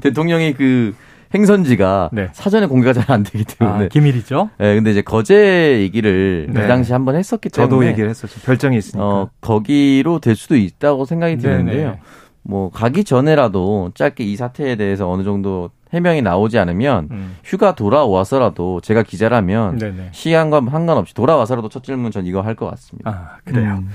대통령이 0.00 0.54
그 0.54 0.94
행선지가 1.34 2.10
네. 2.12 2.28
사전에 2.32 2.66
공개가 2.66 2.92
잘 2.94 3.10
안 3.10 3.22
되기 3.22 3.44
때문에. 3.44 3.84
아, 3.84 3.88
기밀이죠. 3.88 4.50
네, 4.58 4.74
근데 4.76 4.92
이제 4.92 5.02
거제 5.02 5.80
얘기를 5.80 6.46
네. 6.50 6.62
그 6.62 6.66
당시 6.68 6.92
한번 6.92 7.16
했었기 7.16 7.50
때문에. 7.50 7.70
저도 7.70 7.86
얘기를 7.86 8.08
했었죠. 8.08 8.40
별장이 8.40 8.76
있으니까. 8.78 9.04
어, 9.04 9.30
거기로 9.40 10.20
될 10.20 10.36
수도 10.36 10.56
있다고 10.56 11.04
생각이 11.04 11.36
드는데요. 11.38 11.86
네네. 11.88 12.00
뭐, 12.42 12.70
가기 12.70 13.04
전에라도 13.04 13.90
짧게 13.94 14.24
이 14.24 14.36
사태에 14.36 14.76
대해서 14.76 15.10
어느 15.10 15.22
정도 15.22 15.68
해명이 15.92 16.22
나오지 16.22 16.58
않으면 16.58 17.08
음. 17.10 17.36
휴가 17.44 17.74
돌아와서라도 17.74 18.80
제가 18.80 19.02
기자라면 19.02 19.78
네네. 19.78 20.08
시간과 20.12 20.62
상관없이 20.70 21.14
돌아와서라도 21.14 21.68
첫 21.68 21.82
질문 21.84 22.10
전 22.10 22.26
이거 22.26 22.40
할 22.40 22.54
것 22.54 22.68
같습니다. 22.70 23.10
아, 23.10 23.36
그래요. 23.44 23.78
음. 23.82 23.90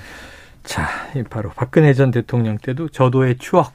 자, 0.64 0.88
이 1.16 1.24
바로 1.24 1.50
박근혜 1.56 1.94
전 1.94 2.12
대통령 2.12 2.58
때도 2.58 2.90
저도의 2.90 3.38
추억 3.38 3.74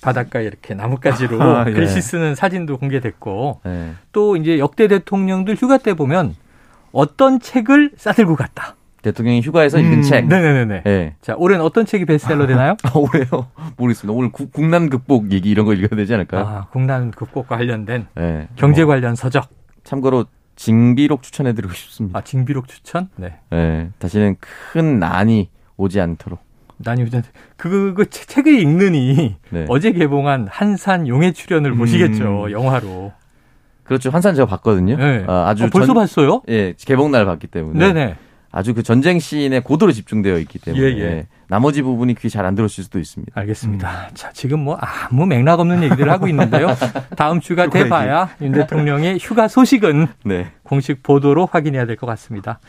바닷가에 0.00 0.44
이렇게 0.44 0.74
나뭇가지로 0.74 1.40
아, 1.42 1.64
예. 1.68 1.72
글씨 1.72 2.00
쓰는 2.00 2.34
사진도 2.34 2.78
공개됐고 2.78 3.60
네. 3.64 3.92
또 4.12 4.36
이제 4.36 4.58
역대 4.58 4.88
대통령들 4.88 5.54
휴가 5.56 5.78
때 5.78 5.94
보면 5.94 6.34
어떤 6.92 7.38
책을 7.40 7.92
싸들고 7.96 8.36
갔다. 8.36 8.74
대통령이 9.02 9.40
휴가에서 9.42 9.78
읽은 9.78 9.94
음, 9.98 10.02
책. 10.02 10.26
네네네. 10.28 10.82
네. 10.84 11.14
자, 11.20 11.34
올해는 11.36 11.64
어떤 11.64 11.84
책이 11.84 12.04
베스트셀러 12.04 12.46
되나요? 12.46 12.76
아, 12.84 12.92
올해요? 12.96 13.48
모르겠습니다. 13.76 14.16
오늘 14.16 14.30
국, 14.30 14.52
국난 14.52 14.88
극복 14.88 15.32
얘기 15.32 15.50
이런 15.50 15.66
거 15.66 15.74
읽어야 15.74 15.96
되지 15.98 16.14
않을까요? 16.14 16.44
아, 16.46 16.66
국난 16.70 17.10
극복과 17.10 17.56
관련된 17.56 18.06
네. 18.14 18.48
경제 18.56 18.84
뭐, 18.84 18.94
관련 18.94 19.14
서적. 19.16 19.48
참고로 19.84 20.26
징비록 20.54 21.22
추천해드리고 21.22 21.72
싶습니다. 21.74 22.18
아, 22.18 22.22
징비록 22.22 22.68
추천? 22.68 23.08
네. 23.16 23.34
네. 23.50 23.90
다시는 23.98 24.36
큰 24.38 25.00
난이 25.00 25.50
오지 25.76 26.00
않도록. 26.00 26.38
난이 26.78 27.02
우선 27.02 27.22
그, 27.56 27.94
그 27.96 28.08
책- 28.08 28.28
책을 28.28 28.58
읽느니 28.60 29.36
네. 29.50 29.66
어제 29.68 29.92
개봉한 29.92 30.46
한산 30.50 31.08
용의 31.08 31.32
출연을 31.32 31.72
음. 31.72 31.78
보시겠죠. 31.78 32.50
영화로. 32.52 33.12
그렇죠. 33.82 34.10
한산 34.10 34.34
제가 34.36 34.46
봤거든요. 34.46 34.96
네. 34.96 35.24
아, 35.26 35.48
아주 35.48 35.64
어, 35.64 35.68
벌써 35.72 35.86
전- 35.86 35.94
봤어요? 35.96 36.42
예, 36.48 36.74
개봉날 36.78 37.24
봤기 37.26 37.48
때문에. 37.48 37.78
네네. 37.92 38.16
아주 38.52 38.74
그 38.74 38.82
전쟁 38.82 39.18
씬에 39.18 39.60
고도로 39.60 39.92
집중되어 39.92 40.38
있기 40.40 40.58
때문에 40.58 40.84
예, 40.84 40.98
예. 40.98 41.26
나머지 41.48 41.80
부분이 41.82 42.14
귀 42.16 42.28
잘 42.28 42.44
안 42.44 42.54
들었을 42.54 42.84
수도 42.84 42.98
있습니다. 42.98 43.32
알겠습니다. 43.40 44.10
자, 44.14 44.30
지금 44.32 44.60
뭐 44.60 44.76
아무 44.80 45.24
맥락 45.26 45.58
없는 45.60 45.82
얘기들을 45.84 46.12
하고 46.12 46.28
있는데요. 46.28 46.68
다음 47.16 47.40
주가 47.40 47.68
돼봐야 47.70 48.28
윤 48.42 48.52
대통령의 48.52 49.18
휴가 49.20 49.48
소식은 49.48 50.06
네. 50.24 50.48
공식 50.62 51.02
보도로 51.02 51.46
확인해야 51.50 51.86
될 51.86 51.96
것 51.96 52.06
같습니다. 52.06 52.60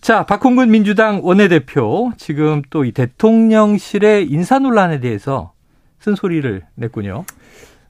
자, 0.00 0.24
박홍근 0.24 0.70
민주당 0.70 1.20
원내대표 1.22 2.12
지금 2.16 2.62
또 2.70 2.84
이 2.84 2.92
대통령실의 2.92 4.26
인사 4.30 4.58
논란에 4.58 5.00
대해서 5.00 5.52
쓴소리를 6.00 6.62
냈군요. 6.76 7.24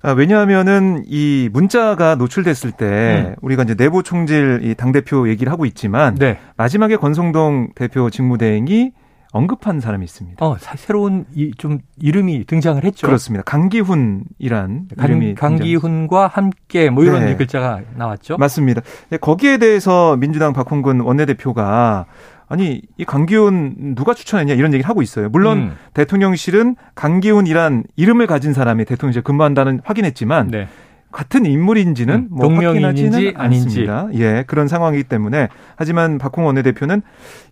아, 0.00 0.12
왜냐하면은 0.12 1.02
이 1.06 1.48
문자가 1.52 2.14
노출됐을 2.14 2.72
때 2.72 3.30
음. 3.30 3.36
우리가 3.42 3.64
이제 3.64 3.74
내부 3.74 4.02
총질 4.02 4.60
이 4.62 4.74
당대표 4.74 5.28
얘기를 5.28 5.50
하고 5.52 5.66
있지만 5.66 6.14
네. 6.14 6.38
마지막에 6.56 6.96
권성동 6.96 7.70
대표 7.74 8.08
직무대행이 8.10 8.92
언급한 9.32 9.80
사람이 9.80 10.04
있습니다. 10.04 10.44
어, 10.44 10.56
사- 10.58 10.76
새로운 10.76 11.26
이, 11.34 11.50
좀 11.58 11.80
이름이 12.00 12.44
등장을 12.46 12.82
했죠. 12.82 13.06
그렇습니다. 13.06 13.42
강기훈이란 13.44 14.88
강, 14.96 15.04
이름이 15.04 15.34
강기훈과 15.34 16.28
함께 16.28 16.88
뭐 16.90 17.04
이런 17.04 17.24
네. 17.24 17.36
글자가 17.36 17.80
나왔죠. 17.96 18.38
맞습니다. 18.38 18.80
근데 19.08 19.18
거기에 19.18 19.58
대해서 19.58 20.16
민주당 20.16 20.52
박홍근 20.52 21.00
원내대표가 21.00 22.06
아니 22.48 22.80
이 22.96 23.04
강기훈 23.04 23.94
누가 23.94 24.14
추천했냐 24.14 24.54
이런 24.54 24.72
얘기를 24.72 24.88
하고 24.88 25.02
있어요. 25.02 25.28
물론 25.28 25.58
음. 25.58 25.76
대통령실은 25.94 26.76
강기훈이란 26.94 27.84
이름을 27.96 28.26
가진 28.26 28.52
사람이 28.52 28.84
대통령실에 28.86 29.22
근무한다는 29.22 29.80
확인했지만 29.84 30.48
네. 30.50 30.68
같은 31.12 31.46
인물인지는 31.46 32.14
음, 32.14 32.28
뭐 32.30 32.52
확인하지는 32.52 33.12
아닌지. 33.12 33.34
않습니다. 33.36 34.08
예, 34.14 34.44
그런 34.46 34.68
상황이기 34.68 35.04
때문에 35.04 35.48
하지만 35.76 36.18
박홍 36.18 36.44
원내대표는 36.46 37.02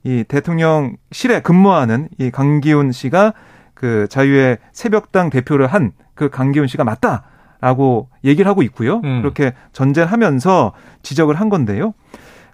이 0.04 0.24
대통령실에 0.28 1.40
근무하는 1.42 2.08
이 2.18 2.30
강기훈 2.30 2.92
씨가 2.92 3.32
그 3.74 4.06
자유의 4.08 4.58
새벽당 4.72 5.30
대표를 5.30 5.66
한 5.66 5.92
그 6.16 6.30
강기훈 6.30 6.66
씨가 6.66 6.82
맞다라고 6.82 8.08
얘기를 8.24 8.48
하고 8.50 8.62
있고요. 8.62 9.00
음. 9.04 9.20
그렇게 9.20 9.52
전제하면서 9.72 10.72
지적을 11.02 11.36
한 11.36 11.48
건데요. 11.48 11.94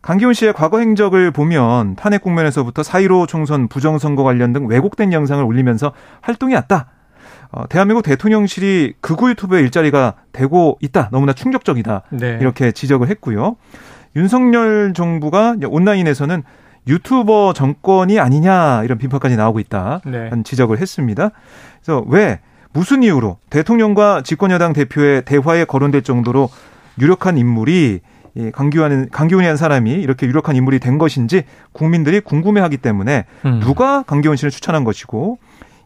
강기훈 0.02 0.34
씨의 0.34 0.52
과거 0.52 0.80
행적을 0.80 1.30
보면 1.30 1.94
탄핵 1.94 2.22
국면에서부터 2.22 2.82
4.15 2.82 3.28
총선 3.28 3.68
부정선거 3.68 4.24
관련 4.24 4.52
등 4.52 4.66
왜곡된 4.66 5.12
영상을 5.12 5.42
올리면서 5.42 5.92
활동이 6.20 6.54
왔다. 6.54 6.88
어, 7.52 7.68
대한민국 7.68 8.02
대통령실이 8.02 8.94
극우 9.00 9.30
유튜브의 9.30 9.62
일자리가 9.62 10.14
되고 10.32 10.76
있다. 10.80 11.08
너무나 11.12 11.32
충격적이다. 11.32 12.02
네. 12.10 12.38
이렇게 12.40 12.72
지적을 12.72 13.08
했고요. 13.08 13.56
윤석열 14.16 14.92
정부가 14.94 15.56
온라인에서는 15.64 16.42
유튜버 16.88 17.52
정권이 17.52 18.18
아니냐 18.18 18.82
이런 18.84 18.98
비판까지 18.98 19.36
나오고 19.36 19.60
있다. 19.60 20.00
네. 20.04 20.30
는 20.30 20.42
지적을 20.42 20.78
했습니다. 20.78 21.30
그래서 21.82 22.04
왜 22.08 22.40
무슨 22.72 23.02
이유로 23.02 23.38
대통령과 23.50 24.22
집권여당 24.22 24.72
대표의 24.72 25.24
대화에 25.24 25.64
거론될 25.64 26.02
정도로 26.02 26.48
유력한 27.00 27.38
인물이 27.38 28.00
이 28.34 28.50
강기환 28.50 29.10
강기훈이라는 29.10 29.56
사람이 29.56 29.92
이렇게 29.92 30.26
유력한 30.26 30.56
인물이 30.56 30.78
된 30.78 30.98
것인지 30.98 31.44
국민들이 31.72 32.20
궁금해하기 32.20 32.78
때문에 32.78 33.26
음. 33.44 33.60
누가 33.60 34.02
강기훈 34.02 34.36
씨를 34.36 34.50
추천한 34.50 34.84
것이고 34.84 35.38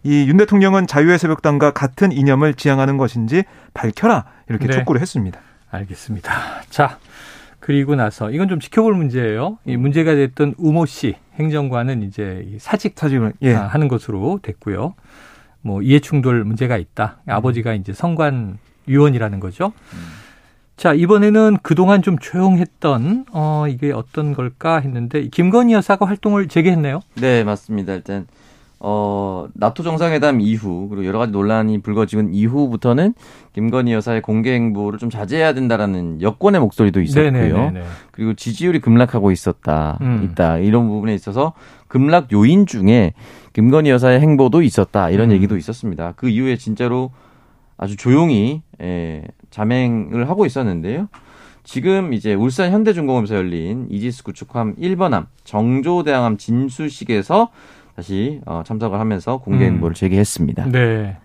이 0.05 0.27
윤 0.29 0.37
대통령은 0.37 0.87
자유의 0.87 1.19
새벽당과 1.19 1.73
같은 1.73 2.13
이념을 2.13 2.55
지향하는 2.55 2.97
것인지 2.97 3.43
밝혀라 3.75 4.25
이렇게 4.49 4.69
네. 4.69 4.75
촉구를 4.75 5.01
했습니다. 5.01 5.41
알겠습니다. 5.71 6.33
자, 6.71 6.99
그리고 7.59 7.97
나서 7.97 8.31
이건 8.31 8.49
좀 8.49 8.61
지켜볼 8.61 8.95
문제예요. 8.95 9.59
이 9.65 9.77
문제가 9.77 10.15
됐던 10.15 10.55
우모 10.59 10.87
씨 10.87 11.17
행정관은 11.41 12.03
이제 12.05 12.45
이 12.47 12.59
사직 12.61 12.93
사직을 12.97 13.33
예. 13.43 13.55
아, 13.57 13.67
하는 13.67 13.89
것으로 13.89 14.39
됐고요. 14.43 14.95
뭐 15.63 15.83
이해충돌 15.83 16.45
문제가 16.45 16.77
있다. 16.77 17.19
음. 17.25 17.31
아버지가 17.33 17.75
이제 17.75 17.93
성관 17.93 18.59
위원이라는 18.87 19.41
거죠. 19.41 19.73
자 20.77 20.93
이번에는 20.93 21.59
그동안 21.63 22.03
좀 22.03 22.19
조용했던 22.19 23.27
어 23.33 23.65
이게 23.69 23.93
어떤 23.93 24.35
걸까 24.35 24.79
했는데 24.79 25.29
김건희 25.29 25.73
여사가 25.73 26.07
활동을 26.07 26.49
재개했네요. 26.49 27.01
네, 27.15 27.45
맞습니다. 27.45 27.95
일단 27.95 28.27
어 28.79 29.49
나토 29.55 29.83
정상회담 29.83 30.43
이후 30.43 30.89
그리고 30.91 31.07
여러 31.07 31.19
가지 31.19 31.33
논란이 31.33 31.81
불거지는 31.81 32.35
이후부터는 32.35 33.15
김건희 33.55 33.95
여사의 33.95 34.21
공개 34.21 34.53
행보를 34.53 34.99
좀 34.99 35.09
자제해야 35.09 35.55
된다라는 35.55 36.21
여권의 36.21 36.61
목소리도 36.61 37.01
있었고요. 37.01 37.31
네네네네. 37.33 37.83
그리고 38.11 38.35
지지율이 38.35 38.81
급락하고 38.81 39.31
있었다, 39.31 39.97
음. 40.03 40.29
있다 40.31 40.59
이런 40.59 40.89
부분에 40.89 41.15
있어서 41.15 41.55
급락 41.89 42.31
요인 42.33 42.67
중에 42.67 43.15
김건희 43.55 43.89
여사의 43.89 44.21
행보도 44.21 44.61
있었다 44.61 45.09
이런 45.09 45.31
음. 45.31 45.37
얘기도 45.37 45.57
있었습니다. 45.57 46.13
그 46.17 46.29
이후에 46.29 46.57
진짜로 46.57 47.13
아주 47.79 47.97
조용히 47.97 48.63
예, 48.83 49.23
자맹을 49.57 50.29
하고 50.29 50.45
있었는데요. 50.45 51.09
지금 51.65 52.13
이제 52.13 52.35
울산 52.35 52.71
현대중공업에서 52.73 53.37
열린 53.37 53.89
이지스 53.91 54.23
구축함 54.23 54.77
1번함 54.77 55.27
정조대왕함 55.45 56.37
진수식에서 56.37 57.51
다시 57.97 58.41
어, 58.45 58.63
참석을 58.65 59.01
하면서 59.01 59.39
공개 59.39 59.67
음. 59.67 59.73
행보를 59.75 59.95
재개했습니다. 59.95 60.67
네. 60.71 61.17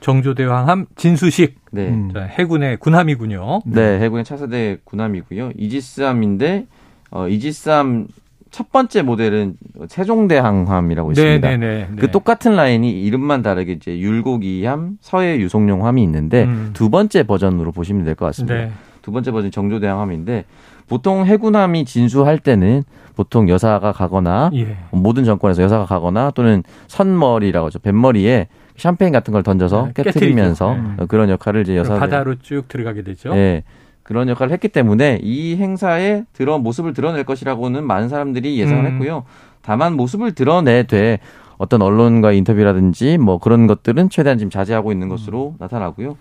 정조대왕함 0.00 0.86
진수식 0.96 1.56
네. 1.72 1.88
음. 1.88 2.12
자, 2.14 2.22
해군의 2.22 2.78
군함이군요. 2.78 3.62
네, 3.66 3.98
해군의 4.00 4.24
차세대 4.24 4.78
군함이고요. 4.84 5.50
이지스함인데 5.58 6.66
어, 7.10 7.28
이지스함 7.28 8.06
첫 8.50 8.70
번째 8.72 9.02
모델은 9.02 9.54
세종대항함이라고 9.88 11.12
있습니다. 11.12 11.48
네네네. 11.48 11.88
그 11.98 12.10
똑같은 12.10 12.56
라인이 12.56 12.90
이름만 13.04 13.42
다르게 13.42 13.72
이제 13.72 13.98
율곡이함, 13.98 14.98
서해 15.00 15.38
유송용함이 15.38 16.02
있는데 16.04 16.44
음. 16.44 16.70
두 16.72 16.90
번째 16.90 17.22
버전으로 17.22 17.72
보시면 17.72 18.04
될 18.04 18.14
것 18.14 18.26
같습니다. 18.26 18.54
네. 18.54 18.70
두 19.02 19.12
번째 19.12 19.30
버전이 19.30 19.50
정조대항함인데 19.50 20.44
보통 20.88 21.24
해군함이 21.24 21.84
진수할 21.84 22.38
때는 22.38 22.82
보통 23.14 23.48
여사가 23.48 23.92
가거나 23.92 24.50
예. 24.54 24.76
모든 24.90 25.24
정권에서 25.24 25.62
여사가 25.62 25.86
가거나 25.86 26.32
또는 26.32 26.62
선머리라고 26.88 27.66
하죠. 27.66 27.78
뱃머리에 27.78 28.48
샴페인 28.76 29.12
같은 29.12 29.32
걸 29.32 29.42
던져서 29.42 29.92
네, 29.94 30.02
깨트리죠. 30.02 30.64
어, 30.64 31.06
그런 31.06 31.28
역할을 31.30 31.62
이제 31.62 31.76
여사 31.76 31.98
바다로 31.98 32.36
쭉 32.40 32.66
들어가게 32.66 33.02
되죠. 33.02 33.30
예. 33.36 33.62
그런 34.02 34.28
역할을 34.28 34.52
했기 34.52 34.68
때문에 34.68 35.20
이 35.22 35.56
행사에 35.56 36.24
들어 36.32 36.58
모습을 36.58 36.92
드러낼 36.94 37.24
것이라고는 37.24 37.84
많은 37.84 38.08
사람들이 38.08 38.58
예상을 38.58 38.84
음. 38.84 38.92
했고요. 38.92 39.24
다만 39.62 39.94
모습을 39.94 40.32
드러내되 40.32 41.18
어떤 41.58 41.82
언론과 41.82 42.32
인터뷰라든지 42.32 43.18
뭐 43.18 43.38
그런 43.38 43.66
것들은 43.66 44.08
최대한 44.08 44.38
지금 44.38 44.50
자제하고 44.50 44.92
있는 44.92 45.08
것으로 45.08 45.54
나타나고요. 45.58 46.16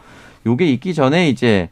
요게 0.45 0.65
있기 0.67 0.93
전에 0.93 1.29
이제 1.29 1.69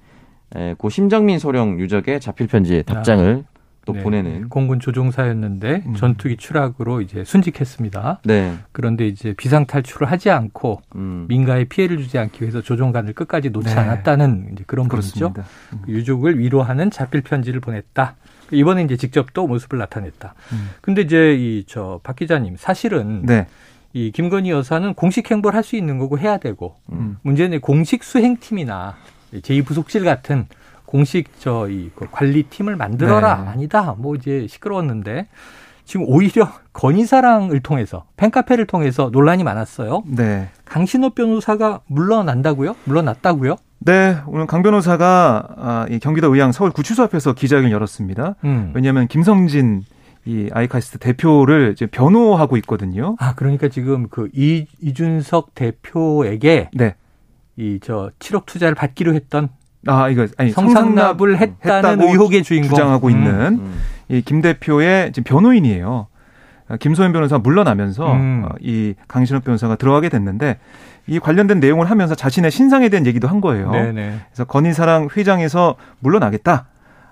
에, 0.56 0.74
고 0.78 0.89
심정민 0.89 1.39
소령 1.39 1.80
유적의 1.80 2.22
자필 2.22 2.48
편지에 2.48 2.84
답장을 2.84 3.43
또 3.88 3.93
네. 3.93 4.04
보내는 4.04 4.50
공군 4.50 4.82
조종사였는데 4.82 5.84
음. 5.86 5.93
전투기 5.95 6.36
추락으로 6.36 7.00
이제 7.02 7.23
순직했습니다. 7.23 8.19
네. 8.26 8.58
그런데 8.73 9.08
이제 9.08 9.34
비상 9.36 9.65
탈출을 9.65 10.12
하지 10.12 10.30
않고 10.30 10.82
음. 10.95 11.26
민가에 11.30 11.63
피해를 11.63 11.97
주지 11.97 12.17
않기 12.19 12.41
위해서 12.43 12.62
조종관을 12.62 13.13
끝까지 13.13 13.50
놓지 13.50 13.73
네. 13.73 13.80
않았다는 13.80 14.50
이제 14.52 14.63
그런 14.67 14.89
분이죠. 14.89 15.32
그렇습니다. 15.32 15.45
그 15.86 15.91
유족을 15.91 16.38
위로하는 16.38 16.91
자필 16.91 17.21
편지를 17.21 17.62
보냈다. 17.62 18.15
이번에 18.52 18.84
이제 18.84 18.97
직접 18.97 19.34
또 19.34 19.47
모습을 19.47 19.80
나타냈다. 19.80 20.36
음. 20.52 20.69
근데 20.82 21.02
이제 21.02 21.34
이 21.36 21.63
저 21.65 22.00
박 22.04 22.17
기자님 22.17 22.56
사실은 22.58 23.26
네. 23.26 23.47
이 23.93 24.12
김건희 24.12 24.52
여사는 24.52 24.93
공식 24.95 25.32
행보를 25.32 25.56
할 25.56 25.63
수 25.63 25.78
있는 25.78 25.97
거고 25.97 26.19
해야 26.19 26.38
되고 26.38 26.76
음. 26.91 27.17
문제는 27.23 27.62
공식 27.62 28.04
수행팀이나 28.04 28.95
제2부속실 29.34 30.04
같은 30.04 30.45
공식 30.88 31.39
저이 31.39 31.91
그 31.95 32.08
관리팀을 32.10 32.76
만들어라 32.76 33.43
네. 33.43 33.50
아니다 33.50 33.93
뭐 33.97 34.15
이제 34.15 34.47
시끄러웠는데 34.50 35.28
지금 35.86 36.06
오히려 36.08 36.50
건희사랑을 36.73 37.60
통해서 37.62 38.06
팬카페를 38.17 38.65
통해서 38.67 39.10
논란이 39.12 39.43
많았어요. 39.43 40.04
네. 40.06 40.50
강신호 40.65 41.12
변호사가 41.12 41.82
물러난다고요? 41.88 42.76
물러났다고요? 42.84 43.56
네, 43.80 44.17
오늘 44.28 44.47
강 44.47 44.63
변호사가 44.63 45.47
아, 45.58 45.86
이 45.89 46.00
경기도 46.00 46.34
의왕 46.34 46.52
서울 46.52 46.71
구치소 46.71 47.04
앞에서 47.04 47.34
기자회견 47.34 47.71
열었습니다. 47.71 48.36
음. 48.43 48.71
왜냐하면 48.76 49.08
김성진 49.08 49.84
이 50.26 50.50
아이카스트 50.52 50.97
대표를 50.97 51.71
이제 51.71 51.86
변호하고 51.86 52.58
있거든요. 52.58 53.15
아 53.19 53.34
그러니까 53.36 53.69
지금 53.69 54.08
그 54.10 54.30
이, 54.34 54.65
이준석 54.82 55.56
대표에게 55.56 56.69
네. 56.73 56.95
이 57.56 57.80
저 57.82 58.12
7억 58.19 58.45
투자를 58.45 58.76
받기로 58.76 59.13
했던 59.13 59.47
아 59.86 60.10
이거 60.10 60.28
아니 60.38 60.52
성상납을 60.52 61.38
했다는 61.38 61.90
했다고 61.90 62.12
의혹의 62.12 62.44
주인공 62.44 62.70
주장하고 62.70 63.08
음. 63.08 63.12
있는 63.12 63.34
음. 63.60 63.80
이김 64.10 64.42
대표의 64.42 65.12
지금 65.12 65.24
변호인이에요. 65.24 66.08
아, 66.70 66.78
김소연 66.78 67.13
변호사 67.13 67.38
물러나면서 67.38 68.12
음. 68.12 68.44
어, 68.46 68.50
이 68.60 68.94
강신호 69.08 69.40
변호사가 69.42 69.76
들어가게 69.76 70.10
됐는데 70.10 70.60
이 71.08 71.20
관련된 71.20 71.60
내용을 71.60 71.90
하면서 71.90 72.16
자신의 72.16 72.52
신상에 72.52 72.90
대한 72.90 73.06
얘기도 73.06 73.28
한 73.28 73.40
거예요. 73.40 73.72
네네. 73.72 74.20
그래서 74.28 74.44
건희사랑 74.46 75.10
회장에서 75.16 75.76
물러나겠다. 76.00 76.68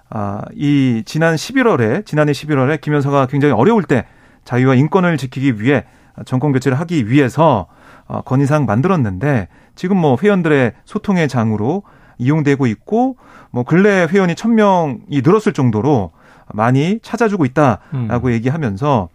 아, 0.10 0.41
이 0.54 1.04
지난 1.06 1.36
11월에 1.36 2.06
지난해 2.06 2.34
11월에 2.34 2.82
김 2.82 2.93
여사가 2.93 3.28
굉장히 3.28 3.54
어려울 3.54 3.84
때 3.84 4.06
자유와 4.43 4.75
인권을 4.75 5.17
지키기 5.17 5.62
위해 5.62 5.86
정권 6.25 6.51
교체를 6.51 6.80
하기 6.82 7.10
위해서 7.10 7.67
어, 8.08 8.21
건희사랑 8.21 8.65
만들었는데 8.65 9.47
지금 9.75 9.97
뭐 9.97 10.17
회원들의 10.21 10.73
소통의 10.86 11.28
장으로 11.28 11.84
이용되고 12.17 12.67
있고 12.67 13.17
뭐 13.51 13.63
근래 13.63 14.08
회원이 14.10 14.36
1000명이 14.36 15.23
늘었을 15.23 15.54
정도로 15.54 16.12
많이 16.54 16.99
찾아주고 17.01 17.45
있다라고 17.45 18.28
음. 18.28 18.32
얘기하면서 18.32 19.10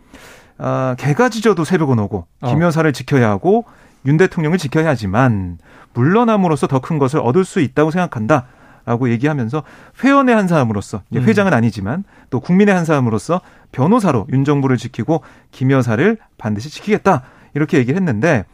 아, 0.58 0.94
개가 0.98 1.28
짖어도 1.30 1.64
새벽은 1.64 1.98
오고 1.98 2.26
김 2.46 2.62
어. 2.62 2.66
여사를 2.66 2.92
지켜야 2.92 3.30
하고 3.30 3.64
윤 4.06 4.16
대통령을 4.16 4.58
지켜야 4.58 4.88
하지만 4.88 5.58
물러남으로써 5.94 6.66
더 6.66 6.80
큰 6.80 6.98
것을 6.98 7.20
얻을 7.20 7.44
수 7.44 7.60
있다고 7.60 7.90
생각한다. 7.90 8.46
라고 8.86 9.10
얘기하면서 9.10 9.62
회원의 10.02 10.34
한 10.34 10.48
사람으로서 10.48 11.02
음. 11.14 11.22
회장은 11.22 11.52
아니지만 11.52 12.02
또 12.30 12.40
국민의 12.40 12.74
한 12.74 12.86
사람으로서 12.86 13.42
변호사로 13.72 14.26
윤 14.32 14.44
정부를 14.44 14.78
지키고 14.78 15.22
김 15.52 15.70
여사를 15.70 16.16
반드시 16.38 16.70
지키겠다 16.70 17.22
이렇게 17.54 17.76
얘기를 17.76 17.96
했는데 18.00 18.46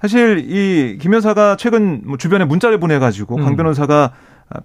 사실 0.00 0.44
이 0.48 0.98
김 1.00 1.14
여사가 1.14 1.56
최근 1.56 2.02
뭐 2.04 2.16
주변에 2.16 2.44
문자를 2.44 2.78
보내가지고 2.78 3.36
음. 3.36 3.44
강 3.44 3.56
변호사가 3.56 4.12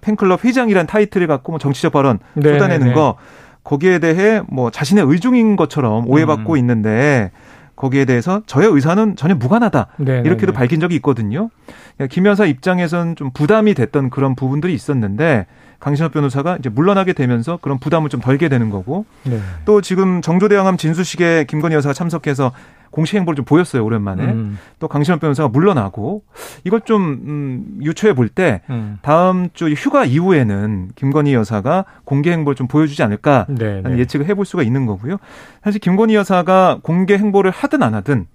팬클럽 0.00 0.44
회장이란 0.44 0.86
타이틀을 0.86 1.26
갖고 1.26 1.52
뭐 1.52 1.58
정치적 1.58 1.92
발언 1.92 2.18
네, 2.34 2.52
쏟아내는 2.52 2.88
네, 2.88 2.94
거 2.94 3.16
거기에 3.64 3.98
대해 3.98 4.40
뭐 4.48 4.70
자신의 4.70 5.04
의중인 5.06 5.56
것처럼 5.56 6.08
오해받고 6.08 6.52
음. 6.54 6.58
있는데 6.58 7.30
거기에 7.76 8.04
대해서 8.04 8.42
저의 8.46 8.68
의사는 8.70 9.16
전혀 9.16 9.34
무관하다 9.34 9.86
네네네. 9.98 10.28
이렇게도 10.28 10.52
밝힌 10.52 10.78
적이 10.78 10.96
있거든요. 10.96 11.48
그러니까 11.96 12.12
김 12.14 12.26
여사 12.26 12.44
입장에선 12.46 13.16
좀 13.16 13.30
부담이 13.32 13.74
됐던 13.74 14.10
그런 14.10 14.34
부분들이 14.36 14.74
있었는데 14.74 15.46
강신호 15.80 16.10
변호사가 16.10 16.58
이제 16.58 16.68
물러나게 16.68 17.12
되면서 17.12 17.58
그런 17.60 17.78
부담을 17.78 18.08
좀 18.08 18.20
덜게 18.20 18.48
되는 18.48 18.70
거고 18.70 19.04
네. 19.24 19.40
또 19.64 19.80
지금 19.80 20.22
정조대왕함 20.22 20.76
진수식에 20.76 21.46
김건희 21.48 21.74
여사가 21.74 21.92
참석해서 21.92 22.52
공식 22.92 23.16
행보를 23.16 23.34
좀 23.34 23.44
보였어요 23.44 23.84
오랜만에 23.84 24.22
음, 24.24 24.58
또 24.78 24.86
강신호 24.86 25.18
변호사가 25.18 25.48
물러나고 25.48 26.22
이걸 26.64 26.82
좀 26.82 27.02
음, 27.02 27.78
유추해 27.82 28.14
볼때 28.14 28.60
음. 28.70 28.98
다음 29.02 29.48
주 29.54 29.68
휴가 29.70 30.04
이후에는 30.04 30.90
김건희 30.94 31.34
여사가 31.34 31.86
공개 32.04 32.30
행보를 32.30 32.54
좀 32.54 32.68
보여주지 32.68 33.02
않을까 33.02 33.46
네, 33.48 33.80
라는 33.80 33.94
네. 33.94 33.98
예측을 34.00 34.26
해볼 34.26 34.44
수가 34.44 34.62
있는 34.62 34.86
거고요. 34.86 35.16
사실 35.64 35.80
김건희 35.80 36.14
여사가 36.14 36.78
공개 36.82 37.16
행보를 37.16 37.50
하든 37.50 37.82
안 37.82 37.94
하든 37.94 38.26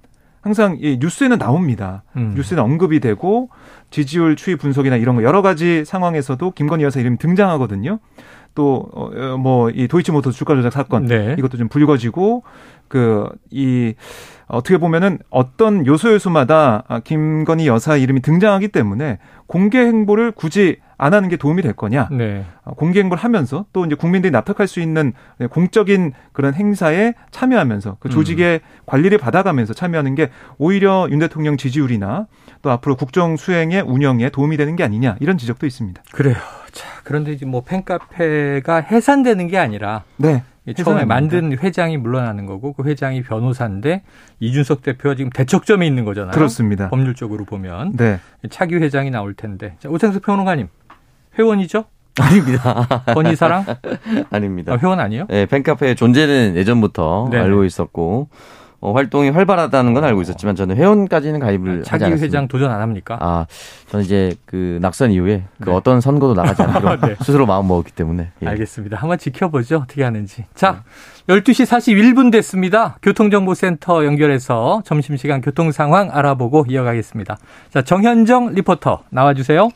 항상 0.41 0.77
이 0.79 0.97
뉴스에는 0.99 1.37
나옵니다. 1.37 2.03
음. 2.15 2.33
뉴스에는 2.35 2.63
언급이 2.63 2.99
되고 2.99 3.49
지지율 3.91 4.35
추이 4.35 4.55
분석이나 4.55 4.95
이런 4.95 5.15
거 5.15 5.23
여러 5.23 5.41
가지 5.41 5.85
상황에서도 5.85 6.51
김건희 6.51 6.83
여사 6.83 6.99
이름이 6.99 7.17
등장하거든요. 7.17 7.99
또뭐이 8.57 9.87
도이치모터 9.87 10.31
주가 10.31 10.55
조작 10.55 10.73
사건 10.73 11.05
네. 11.05 11.35
이것도 11.37 11.57
좀 11.57 11.67
불거지고 11.67 12.43
그이 12.87 13.93
어떻게 14.47 14.77
보면은 14.77 15.19
어떤 15.29 15.85
요소 15.85 16.13
요소마다 16.13 16.83
아, 16.87 16.99
김건희 16.99 17.67
여사 17.67 17.97
이름이 17.97 18.21
등장하기 18.21 18.69
때문에 18.69 19.19
공개 19.45 19.79
행보를 19.79 20.31
굳이 20.31 20.77
안 20.97 21.13
하는 21.13 21.29
게 21.29 21.37
도움이 21.37 21.61
될 21.61 21.73
거냐? 21.73 22.09
네. 22.11 22.43
어, 22.63 22.73
공개 22.73 22.99
행보를 22.99 23.23
하면서 23.23 23.65
또 23.71 23.85
이제 23.85 23.95
국민들이 23.95 24.31
납득할 24.31 24.67
수 24.67 24.79
있는 24.79 25.13
공적인 25.51 26.13
그런 26.33 26.53
행사에 26.53 27.13
참여하면서 27.31 27.97
그 27.99 28.09
조직의 28.09 28.61
음. 28.63 28.81
관리를 28.85 29.17
받아가면서 29.17 29.73
참여하는 29.73 30.15
게 30.15 30.29
오히려 30.57 31.07
윤 31.11 31.19
대통령 31.19 31.57
지지율이나 31.57 32.27
또 32.61 32.71
앞으로 32.71 32.95
국정 32.95 33.37
수행의 33.37 33.81
운영에 33.81 34.29
도움이 34.29 34.57
되는 34.57 34.75
게 34.75 34.83
아니냐 34.83 35.17
이런 35.19 35.37
지적도 35.37 35.67
있습니다. 35.67 36.01
그래요. 36.11 36.35
자, 36.71 36.87
그런데 37.03 37.31
이제 37.31 37.45
뭐 37.45 37.61
팬카페가 37.61 38.77
해산되는 38.77 39.47
게 39.47 39.57
아니라 39.57 40.03
네. 40.17 40.43
처음에 40.75 41.05
만든 41.05 41.57
회장이 41.57 41.97
물러나는 41.97 42.45
거고 42.45 42.73
그 42.73 42.83
회장이 42.83 43.23
변호사인데 43.23 44.03
이준석 44.39 44.81
대표가 44.81 45.15
지금 45.15 45.29
대척점에 45.29 45.85
있는 45.85 46.05
거잖아요. 46.05 46.31
그렇습니다. 46.31 46.89
법률적으로 46.89 47.45
보면 47.45 47.95
네. 47.95 48.19
차기 48.49 48.75
회장이 48.75 49.09
나올 49.11 49.33
텐데 49.33 49.75
자, 49.79 49.89
오창석 49.89 50.23
평론가님 50.23 50.67
회원이죠? 51.37 51.85
아닙니다. 52.19 52.87
건희사랑? 53.13 53.65
아닙니다. 54.31 54.73
아, 54.73 54.77
회원 54.77 54.99
아니에요? 54.99 55.27
네, 55.29 55.45
팬카페 55.45 55.93
존재는 55.93 56.55
예전부터 56.55 57.27
네네. 57.31 57.43
알고 57.43 57.63
있었고 57.63 58.29
어, 58.79 58.93
활동이 58.93 59.29
활발하다는 59.29 59.93
건 59.93 60.03
알고 60.03 60.21
있었지만 60.21 60.55
저는 60.55 60.77
회원까지는 60.77 61.39
가입을 61.39 61.83
차기 61.83 62.03
하지 62.03 62.05
않았습니다. 62.05 62.25
회장 62.25 62.47
도전 62.47 62.71
안 62.71 62.81
합니까? 62.81 63.17
아, 63.19 63.45
저는 63.89 64.05
이제 64.05 64.35
그 64.45 64.77
낙선 64.81 65.11
이후에 65.11 65.45
그 65.59 65.69
네. 65.69 65.75
어떤 65.75 65.99
선거도 65.99 66.35
나가지 66.35 66.61
않기로 66.61 66.99
네. 67.01 67.15
스스로 67.23 67.45
마음 67.47 67.67
먹었기 67.67 67.91
때문에. 67.93 68.31
예. 68.43 68.47
알겠습니다. 68.47 68.97
한번 68.97 69.17
지켜보죠. 69.17 69.77
어떻게 69.77 70.03
하는지. 70.03 70.45
자, 70.53 70.83
네. 71.27 71.39
12시 71.41 71.65
41분 71.65 72.31
됐습니다. 72.31 72.97
교통정보센터 73.01 74.05
연결해서 74.05 74.81
점심시간 74.85 75.41
교통 75.41 75.71
상황 75.71 76.09
알아보고 76.11 76.65
이어가겠습니다. 76.69 77.37
자, 77.71 77.81
정현정 77.81 78.53
리포터 78.53 79.03
나와주세요. 79.09 79.69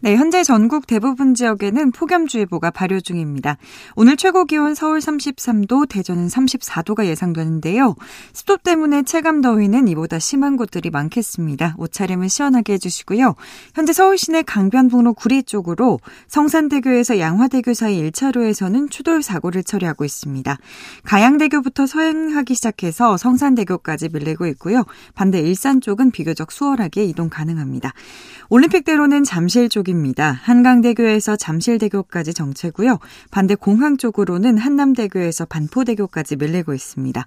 네, 0.00 0.14
현재 0.14 0.44
전국 0.44 0.86
대부분 0.86 1.32
지역에는 1.32 1.90
폭염주의보가 1.90 2.70
발효 2.70 3.00
중입니다. 3.00 3.56
오늘 3.94 4.18
최고 4.18 4.44
기온 4.44 4.74
서울 4.74 4.98
33도, 4.98 5.88
대전은 5.88 6.28
34도가 6.28 7.06
예상되는데요. 7.06 7.96
습도 8.34 8.58
때문에 8.58 9.04
체감 9.04 9.40
더위는 9.40 9.88
이보다 9.88 10.18
심한 10.18 10.58
곳들이 10.58 10.90
많겠습니다. 10.90 11.76
옷차림은 11.78 12.28
시원하게 12.28 12.74
해주시고요. 12.74 13.36
현재 13.74 13.94
서울 13.94 14.18
시내 14.18 14.42
강변북로 14.42 15.14
구리 15.14 15.42
쪽으로 15.42 15.98
성산대교에서 16.28 17.18
양화대교 17.18 17.72
사이 17.72 17.98
1차로에서는 18.02 18.90
추돌 18.90 19.22
사고를 19.22 19.64
처리하고 19.64 20.04
있습니다. 20.04 20.58
가양대교부터 21.04 21.86
서행하기 21.86 22.54
시작해서 22.54 23.16
성산대교까지 23.16 24.10
밀리고 24.12 24.46
있고요. 24.48 24.84
반대 25.14 25.40
일산 25.40 25.80
쪽은 25.80 26.10
비교적 26.10 26.52
수월하게 26.52 27.04
이동 27.04 27.30
가능합니다. 27.30 27.94
올림픽대로는 28.50 29.24
잠실 29.24 29.70
쪽 29.70 29.85
입니다. 29.88 30.38
한강대교에서 30.42 31.36
잠실대교까지 31.36 32.34
정체고요. 32.34 32.98
반대 33.30 33.54
공항 33.54 33.96
쪽으로는 33.96 34.58
한남대교에서 34.58 35.46
반포대교까지 35.46 36.36
밀리고 36.36 36.74
있습니다. 36.74 37.24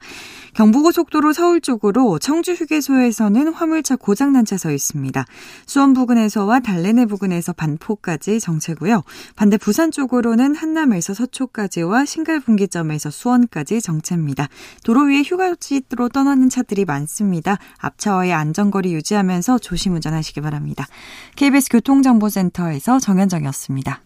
경부고속도로 0.53 1.33
서울 1.33 1.59
쪽으로 1.59 2.19
청주 2.19 2.53
휴게소에서는 2.53 3.51
화물차 3.51 3.95
고장난 3.95 4.45
차 4.45 4.59
서 4.59 4.71
있습니다. 4.71 5.25
수원 5.65 5.93
부근에서와 5.93 6.59
달래내 6.59 7.05
부근에서 7.05 7.53
반포까지 7.53 8.39
정체고요. 8.39 9.03
반대 9.35 9.57
부산 9.57 9.89
쪽으로는 9.91 10.53
한남에서 10.55 11.13
서초까지와 11.15 12.05
신갈분기점에서 12.05 13.09
수원까지 13.09 13.81
정체입니다. 13.81 14.49
도로 14.83 15.03
위에 15.05 15.23
휴가지로 15.23 16.09
떠나는 16.09 16.49
차들이 16.49 16.85
많습니다. 16.85 17.57
앞차와의 17.77 18.33
안전거리 18.33 18.93
유지하면서 18.93 19.59
조심 19.59 19.95
운전하시기 19.95 20.41
바랍니다. 20.41 20.85
KBS 21.37 21.69
교통정보센터 21.69 22.48
에서 22.73 22.99
정현정이었습니다. 22.99 24.01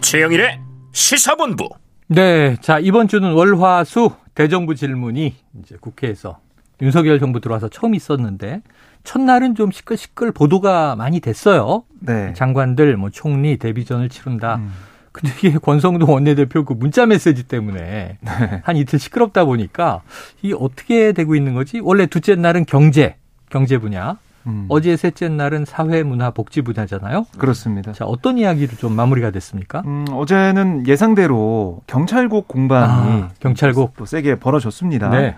최영일의 0.00 0.60
시사본부. 0.92 1.68
네, 2.08 2.56
자 2.60 2.80
이번 2.80 3.06
주는 3.06 3.32
월화수 3.32 4.10
대정부 4.34 4.74
질문이 4.74 5.36
이제 5.60 5.76
국회에서 5.80 6.40
윤석열 6.82 7.20
정부 7.20 7.40
들어와서 7.40 7.68
처음 7.68 7.94
있었는데 7.94 8.62
첫날은 9.04 9.54
좀 9.54 9.70
시끌시끌 9.70 10.32
보도가 10.32 10.96
많이 10.96 11.20
됐어요. 11.20 11.84
네. 12.00 12.32
장관들 12.34 12.96
뭐 12.96 13.10
총리 13.10 13.56
데뷔전을 13.58 14.08
치른다. 14.08 14.56
음. 14.56 14.72
근데 15.12 15.34
이게 15.38 15.58
권성동 15.58 16.12
원내대표 16.12 16.64
그 16.64 16.72
문자 16.72 17.06
메시지 17.06 17.42
때문에 17.42 18.18
네. 18.20 18.60
한 18.62 18.76
이틀 18.76 18.98
시끄럽다 18.98 19.44
보니까 19.44 20.02
이게 20.42 20.54
어떻게 20.58 21.12
되고 21.12 21.34
있는 21.34 21.54
거지? 21.54 21.80
원래 21.80 22.06
둘째 22.06 22.36
날은 22.36 22.64
경제, 22.66 23.16
경제 23.50 23.78
분야. 23.78 24.18
음. 24.46 24.66
어제 24.68 24.96
셋째 24.96 25.28
날은 25.28 25.64
사회 25.66 26.02
문화 26.02 26.30
복지 26.30 26.62
분야잖아요. 26.62 27.26
그렇습니다. 27.36 27.92
자, 27.92 28.06
어떤 28.06 28.38
이야기로 28.38 28.76
좀 28.76 28.94
마무리가 28.94 29.30
됐습니까? 29.30 29.82
음, 29.84 30.06
어제는 30.10 30.86
예상대로 30.86 31.82
경찰국 31.86 32.48
공방이 32.48 33.22
아, 33.22 33.28
경찰국 33.40 33.94
또 33.96 34.06
세게 34.06 34.36
벌어졌습니다. 34.36 35.10
네. 35.10 35.36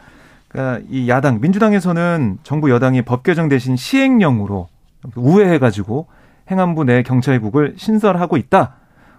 그러니까 0.48 0.86
이 0.88 1.08
야당 1.08 1.40
민주당에서는 1.40 2.38
정부 2.42 2.70
여당이 2.70 3.02
법 3.02 3.22
개정 3.22 3.48
대신 3.48 3.74
시행령으로 3.74 4.68
우회해 5.16 5.58
가지고 5.58 6.06
행안부 6.50 6.84
내 6.84 7.02
경찰국을 7.02 7.74
신설하고 7.76 8.36
있다. 8.36 8.76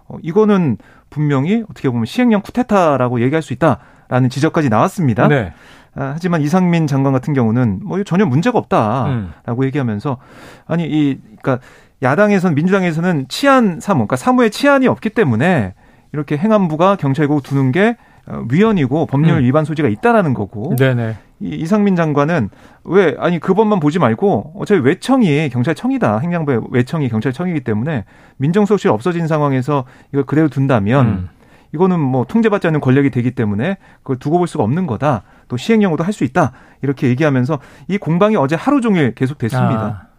어, 0.07 0.17
이거는 0.21 0.77
분명히 1.09 1.63
어떻게 1.69 1.89
보면 1.89 2.05
시행령 2.05 2.41
쿠데타라고 2.41 3.21
얘기할 3.21 3.41
수 3.41 3.53
있다라는 3.53 4.29
지적까지 4.29 4.69
나왔습니다. 4.69 5.27
네. 5.27 5.53
아, 5.95 6.11
하지만 6.15 6.41
이상민 6.41 6.87
장관 6.87 7.13
같은 7.13 7.33
경우는 7.33 7.81
뭐 7.83 8.03
전혀 8.03 8.25
문제가 8.25 8.57
없다라고 8.57 9.11
음. 9.11 9.63
얘기하면서 9.63 10.17
아니 10.65 10.85
이 10.85 11.19
그러니까 11.41 11.59
야당에서는 12.01 12.55
민주당에서는 12.55 13.27
치안 13.29 13.79
사무 13.79 13.99
그러니까 13.99 14.15
사무에 14.15 14.49
치안이 14.49 14.87
없기 14.87 15.11
때문에 15.11 15.73
이렇게 16.11 16.35
행안부가 16.37 16.95
경찰국 16.95 17.43
두는 17.43 17.71
게 17.71 17.97
어, 18.25 18.43
위헌이고 18.49 19.05
법률 19.05 19.37
음. 19.37 19.43
위반 19.43 19.65
소지가 19.65 19.87
있다라는 19.87 20.33
거고 20.33 20.75
네네. 20.77 21.15
이 21.43 21.49
이상민 21.49 21.97
장관은 21.97 22.49
왜 22.85 23.15
아니 23.19 23.37
그 23.37 23.53
법만 23.53 23.81
보지 23.81 23.99
말고 23.99 24.53
어차피 24.57 24.79
외청이 24.79 25.49
경찰청이다 25.49 26.19
행정부의 26.19 26.61
외청이 26.71 27.09
경찰청이기 27.09 27.61
때문에 27.61 28.05
민정수석실 28.37 28.89
없어진 28.89 29.27
상황에서 29.27 29.83
이걸 30.13 30.23
그대로 30.23 30.47
둔다면 30.47 31.05
음. 31.05 31.29
이거는 31.73 31.99
뭐 31.99 32.23
통제받지 32.25 32.67
않는 32.67 32.79
권력이 32.79 33.09
되기 33.09 33.31
때문에 33.31 33.77
그걸 34.03 34.17
두고 34.17 34.37
볼 34.37 34.47
수가 34.47 34.63
없는 34.63 34.87
거다. 34.87 35.23
또 35.47 35.57
시행령으로 35.57 36.03
할수 36.03 36.23
있다. 36.23 36.53
이렇게 36.81 37.07
얘기하면서 37.09 37.59
이 37.87 37.97
공방이 37.97 38.35
어제 38.35 38.55
하루 38.55 38.79
종일 38.79 39.13
계속됐습니다. 39.15 40.07
아. 40.07 40.12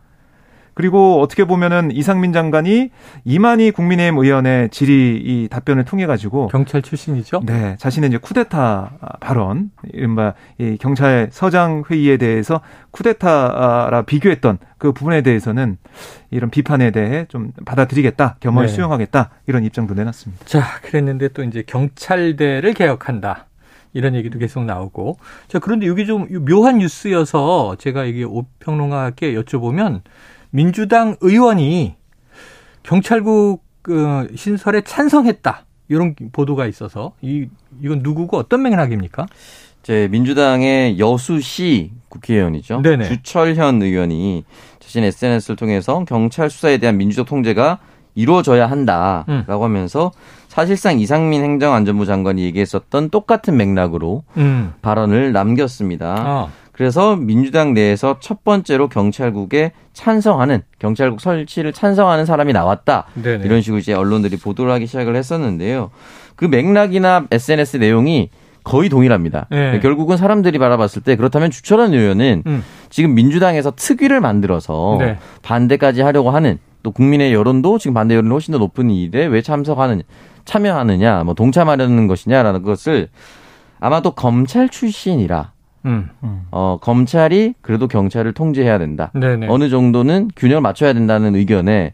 그리고 0.74 1.20
어떻게 1.20 1.44
보면은 1.44 1.90
이상민 1.92 2.32
장관이 2.32 2.90
이만희 3.24 3.70
국민의힘 3.70 4.18
의원의 4.18 4.70
질의 4.70 5.16
이 5.16 5.48
답변을 5.48 5.84
통해 5.84 6.06
가지고 6.06 6.48
경찰 6.48 6.82
출신이죠? 6.82 7.42
네, 7.46 7.76
자신의 7.78 8.08
이제 8.08 8.18
쿠데타 8.18 9.18
발언, 9.20 9.70
이른바 9.92 10.34
이 10.58 10.76
경찰 10.80 11.28
서장 11.30 11.84
회의에 11.90 12.16
대해서 12.16 12.60
쿠데타라 12.90 14.02
비교했던 14.02 14.58
그 14.78 14.92
부분에 14.92 15.22
대해서는 15.22 15.78
이런 16.30 16.50
비판에 16.50 16.90
대해 16.90 17.26
좀 17.28 17.52
받아들이겠다, 17.64 18.36
겸허히 18.40 18.66
네. 18.66 18.72
수용하겠다 18.72 19.30
이런 19.46 19.64
입장도 19.64 19.94
내놨습니다. 19.94 20.44
자, 20.44 20.62
그랬는데 20.82 21.28
또 21.28 21.42
이제 21.44 21.62
경찰대를 21.66 22.74
개혁한다. 22.74 23.46
이런 23.96 24.16
얘기도 24.16 24.40
계속 24.40 24.64
나오고. 24.64 25.18
자, 25.46 25.60
그런데 25.60 25.86
여기 25.86 26.04
좀 26.04 26.26
묘한 26.44 26.78
뉴스여서 26.78 27.76
제가 27.78 28.04
이게 28.04 28.24
오평론가께 28.24 29.34
여쭤보면 29.34 30.00
민주당 30.54 31.16
의원이 31.20 31.96
경찰국 32.84 33.64
그 33.82 34.32
신설에 34.36 34.82
찬성했다. 34.82 35.64
이런 35.88 36.14
보도가 36.30 36.66
있어서 36.66 37.12
이 37.20 37.48
이건 37.82 38.00
누구고 38.04 38.36
어떤 38.36 38.62
맥락입니까? 38.62 39.26
제 39.82 40.06
민주당의 40.12 41.00
여수시 41.00 41.90
국회의원이죠. 42.08 42.82
네네. 42.82 43.04
주철현 43.04 43.82
의원이 43.82 44.44
자신 44.78 45.02
SNS를 45.02 45.56
통해서 45.56 46.04
경찰 46.06 46.48
수사에 46.48 46.78
대한 46.78 46.98
민주적 46.98 47.26
통제가 47.26 47.80
이루어져야 48.14 48.70
한다라고 48.70 49.58
음. 49.58 49.62
하면서 49.62 50.12
사실상 50.46 51.00
이상민 51.00 51.42
행정안전부 51.42 52.06
장관이 52.06 52.44
얘기했었던 52.44 53.10
똑같은 53.10 53.56
맥락으로 53.56 54.22
음. 54.36 54.72
발언을 54.82 55.32
남겼습니다. 55.32 56.24
어. 56.24 56.50
그래서 56.74 57.14
민주당 57.14 57.72
내에서 57.72 58.16
첫 58.18 58.42
번째로 58.42 58.88
경찰국에 58.88 59.72
찬성하는 59.92 60.62
경찰국 60.80 61.20
설치를 61.20 61.72
찬성하는 61.72 62.26
사람이 62.26 62.52
나왔다. 62.52 63.06
네네. 63.14 63.44
이런 63.44 63.62
식으로 63.62 63.78
이제 63.78 63.94
언론들이 63.94 64.36
보도를 64.36 64.72
하기 64.72 64.86
시작을 64.86 65.14
했었는데요. 65.14 65.90
그 66.34 66.46
맥락이나 66.46 67.26
SNS 67.30 67.76
내용이 67.76 68.30
거의 68.64 68.88
동일합니다. 68.88 69.46
네. 69.50 69.78
결국은 69.78 70.16
사람들이 70.16 70.58
바라봤을 70.58 71.02
때 71.04 71.14
그렇다면 71.14 71.52
주철원 71.52 71.94
의원은 71.94 72.42
음. 72.46 72.64
지금 72.90 73.14
민주당에서 73.14 73.70
특위를 73.76 74.20
만들어서 74.20 74.96
네. 74.98 75.18
반대까지 75.42 76.02
하려고 76.02 76.30
하는 76.30 76.58
또 76.82 76.90
국민의 76.90 77.32
여론도 77.32 77.78
지금 77.78 77.94
반대 77.94 78.16
여론이 78.16 78.32
훨씬 78.32 78.50
더 78.50 78.58
높은 78.58 78.90
일에 78.90 79.26
왜 79.26 79.42
참석하느냐, 79.42 80.02
참여하느냐, 80.44 81.22
뭐 81.22 81.34
동참하려는 81.34 82.08
것이냐라는 82.08 82.62
것을 82.62 83.10
아마도 83.78 84.10
검찰 84.10 84.68
출신이라 84.68 85.53
음. 85.84 86.08
어, 86.50 86.78
검찰이 86.80 87.54
그래도 87.60 87.88
경찰을 87.88 88.32
통제해야 88.32 88.78
된다. 88.78 89.10
네네. 89.14 89.48
어느 89.48 89.68
정도는 89.68 90.30
균형을 90.36 90.60
맞춰야 90.62 90.92
된다는 90.92 91.34
의견에 91.34 91.92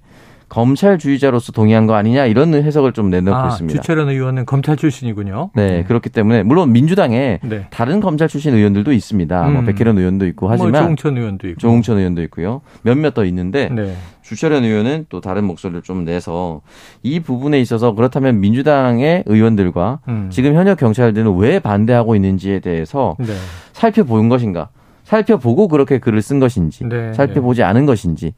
검찰주의자로서 0.50 1.52
동의한 1.52 1.86
거 1.86 1.94
아니냐 1.94 2.26
이런 2.26 2.52
해석을 2.52 2.92
좀 2.92 3.08
내놓고 3.08 3.36
아, 3.36 3.48
있습니다. 3.48 3.80
주철현 3.80 4.10
의원은 4.10 4.44
검찰 4.44 4.76
출신이군요. 4.76 5.50
네, 5.54 5.84
그렇기 5.84 6.10
때문에 6.10 6.42
물론 6.42 6.72
민주당에 6.72 7.38
네. 7.42 7.66
다른 7.70 8.00
검찰 8.00 8.28
출신 8.28 8.54
의원들도 8.54 8.92
있습니다. 8.92 9.48
뭐 9.48 9.60
음. 9.60 9.66
백혜련 9.66 9.96
의원도 9.96 10.26
있고 10.26 10.46
뭐 10.46 10.52
하지만 10.52 10.82
조홍천 10.82 11.16
의원도 11.16 11.48
있고. 11.48 11.58
조홍천 11.58 11.98
의원도 11.98 12.22
있고요. 12.24 12.60
몇몇 12.82 13.14
더 13.14 13.24
있는데 13.24 13.70
네. 13.70 13.94
주철현 14.22 14.64
의원은 14.64 15.06
또 15.08 15.20
다른 15.20 15.44
목소리를 15.44 15.82
좀 15.82 16.04
내서 16.04 16.60
이 17.02 17.20
부분에 17.20 17.60
있어서 17.60 17.94
그렇다면 17.94 18.40
민주당의 18.40 19.24
의원들과 19.26 20.00
음. 20.08 20.28
지금 20.30 20.54
현역 20.54 20.78
경찰들은 20.78 21.36
왜 21.36 21.60
반대하고 21.60 22.16
있는지에 22.16 22.58
대해서 22.58 23.16
네. 23.18 23.32
살펴본 23.72 24.28
것인가? 24.28 24.68
살펴보고 25.04 25.66
그렇게 25.66 25.98
글을 25.98 26.22
쓴 26.22 26.38
것인지, 26.38 26.84
네, 26.84 27.12
살펴보지 27.14 27.64
않은 27.64 27.84
것인지, 27.84 28.32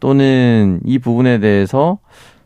또는 0.00 0.80
이 0.84 0.98
부분에 0.98 1.38
대해서 1.38 1.98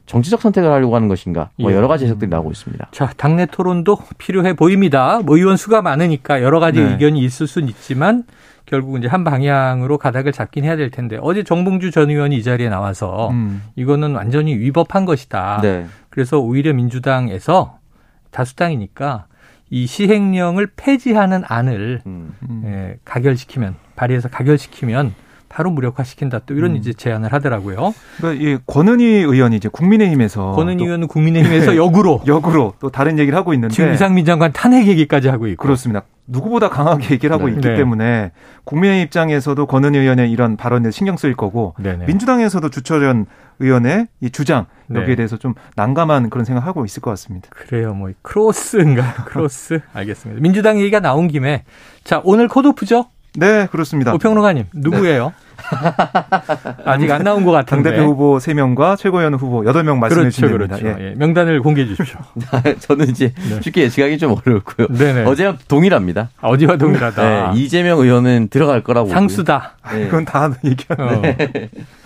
정치적 0.06 0.42
선택을 0.42 0.70
하려고 0.70 0.94
하는 0.94 1.08
것인가? 1.08 1.50
뭐 1.58 1.72
예. 1.72 1.76
여러 1.76 1.88
가지 1.88 2.04
해석들이 2.04 2.28
나오고 2.28 2.50
있습니다. 2.50 2.88
자, 2.90 3.10
당내 3.16 3.46
토론도 3.46 3.98
필요해 4.18 4.54
보입니다. 4.54 5.20
뭐 5.24 5.36
의원 5.36 5.56
수가 5.56 5.80
많으니까 5.80 6.42
여러 6.42 6.60
가지 6.60 6.80
네. 6.80 6.92
의견이 6.92 7.20
있을 7.20 7.46
수는 7.46 7.68
있지만 7.68 8.24
결국 8.66 8.98
이제 8.98 9.08
한 9.08 9.24
방향으로 9.24 9.98
가닥을 9.98 10.32
잡긴 10.32 10.64
해야 10.64 10.76
될 10.76 10.90
텐데 10.90 11.18
어제 11.20 11.42
정봉주 11.42 11.90
전 11.90 12.10
의원이 12.10 12.36
이 12.36 12.42
자리에 12.42 12.68
나와서 12.68 13.30
음. 13.30 13.62
이거는 13.76 14.14
완전히 14.14 14.56
위법한 14.56 15.04
것이다. 15.04 15.60
네. 15.62 15.86
그래서 16.10 16.38
오히려 16.38 16.72
민주당에서 16.72 17.78
다수당이니까 18.30 19.26
이 19.70 19.86
시행령을 19.86 20.68
폐지하는 20.76 21.42
안을 21.46 22.02
음. 22.06 22.34
음. 22.48 22.62
예, 22.66 22.98
가결시키면 23.04 23.74
발의해서 23.96 24.28
가결시키면 24.28 25.14
바로 25.54 25.70
무력화시킨다. 25.70 26.40
또 26.46 26.54
이런 26.54 26.72
음. 26.72 26.76
이제 26.76 26.92
제안을 26.92 27.32
하더라고요. 27.32 27.94
그러니까 28.16 28.44
이 28.44 28.58
권은희 28.66 29.04
의원이 29.04 29.54
이제 29.54 29.68
국민의힘에서 29.68 30.50
권은 30.50 30.78
또 30.78 30.84
의원은 30.84 31.06
국민의힘에서 31.06 31.70
네. 31.70 31.76
역으로 31.76 32.22
역으로 32.26 32.74
또 32.80 32.90
다른 32.90 33.20
얘기를 33.20 33.38
하고 33.38 33.54
있는데 33.54 33.72
지금 33.72 33.92
이상민 33.92 34.24
장관 34.24 34.52
탄핵 34.52 34.88
얘기까지 34.88 35.28
하고 35.28 35.46
있고. 35.46 35.62
그렇습니다. 35.62 36.02
누구보다 36.26 36.70
강하게 36.70 37.14
얘기를 37.14 37.32
하고 37.32 37.46
네. 37.46 37.52
있기 37.52 37.68
네. 37.68 37.76
때문에 37.76 38.32
국민의 38.64 39.02
입장에서도 39.02 39.64
권은희 39.64 39.96
의원의 39.96 40.32
이런 40.32 40.56
발언에 40.56 40.90
신경 40.90 41.16
쓰일 41.16 41.36
거고 41.36 41.74
네네. 41.78 42.06
민주당에서도 42.06 42.68
주철현 42.70 43.26
의원의 43.60 44.08
이 44.22 44.30
주장 44.30 44.66
여기에 44.90 45.06
네. 45.06 45.14
대해서 45.14 45.36
좀 45.36 45.54
난감한 45.76 46.30
그런 46.30 46.44
생각하고 46.44 46.84
있을 46.84 47.00
것 47.00 47.10
같습니다. 47.10 47.48
그래요, 47.50 47.94
뭐 47.94 48.10
크로스인가 48.22 49.14
크로스 49.26 49.82
알겠습니다. 49.92 50.42
민주당 50.42 50.80
얘기가 50.80 50.98
나온 50.98 51.28
김에 51.28 51.62
자 52.02 52.20
오늘 52.24 52.48
컷오프죠? 52.48 53.06
네, 53.36 53.66
그렇습니다. 53.70 54.12
오평론가님 54.14 54.66
누구예요? 54.74 55.32
아직 56.84 57.10
안 57.10 57.22
나온 57.22 57.44
것 57.44 57.52
같은데. 57.52 57.90
당대표 57.90 58.08
후보 58.10 58.36
3명과 58.38 58.96
최고위원 58.98 59.34
후보 59.34 59.62
8명 59.62 59.98
말씀해 59.98 60.22
그렇죠, 60.22 60.30
주시면 60.30 60.52
그렇죠. 60.52 60.76
됩니다. 60.76 61.00
예. 61.00 61.10
예, 61.10 61.14
명단을 61.16 61.62
공개해 61.62 61.86
주십시오. 61.86 62.18
저는 62.80 63.08
이제 63.08 63.32
네. 63.48 63.60
쉽게 63.62 63.82
예측하기 63.82 64.18
좀 64.18 64.32
어렵고요. 64.44 64.88
네네. 64.88 65.24
어제와 65.24 65.56
동일합니다. 65.68 66.30
아, 66.40 66.48
어제와 66.48 66.76
동일하다. 66.76 67.52
네, 67.52 67.60
이재명 67.60 67.98
의원은 68.00 68.48
들어갈 68.50 68.82
거라고. 68.82 69.08
상수다. 69.08 69.76
네. 69.92 70.04
그건 70.06 70.24
다 70.24 70.50
얘기하는 70.64 71.18
어. 71.18 71.22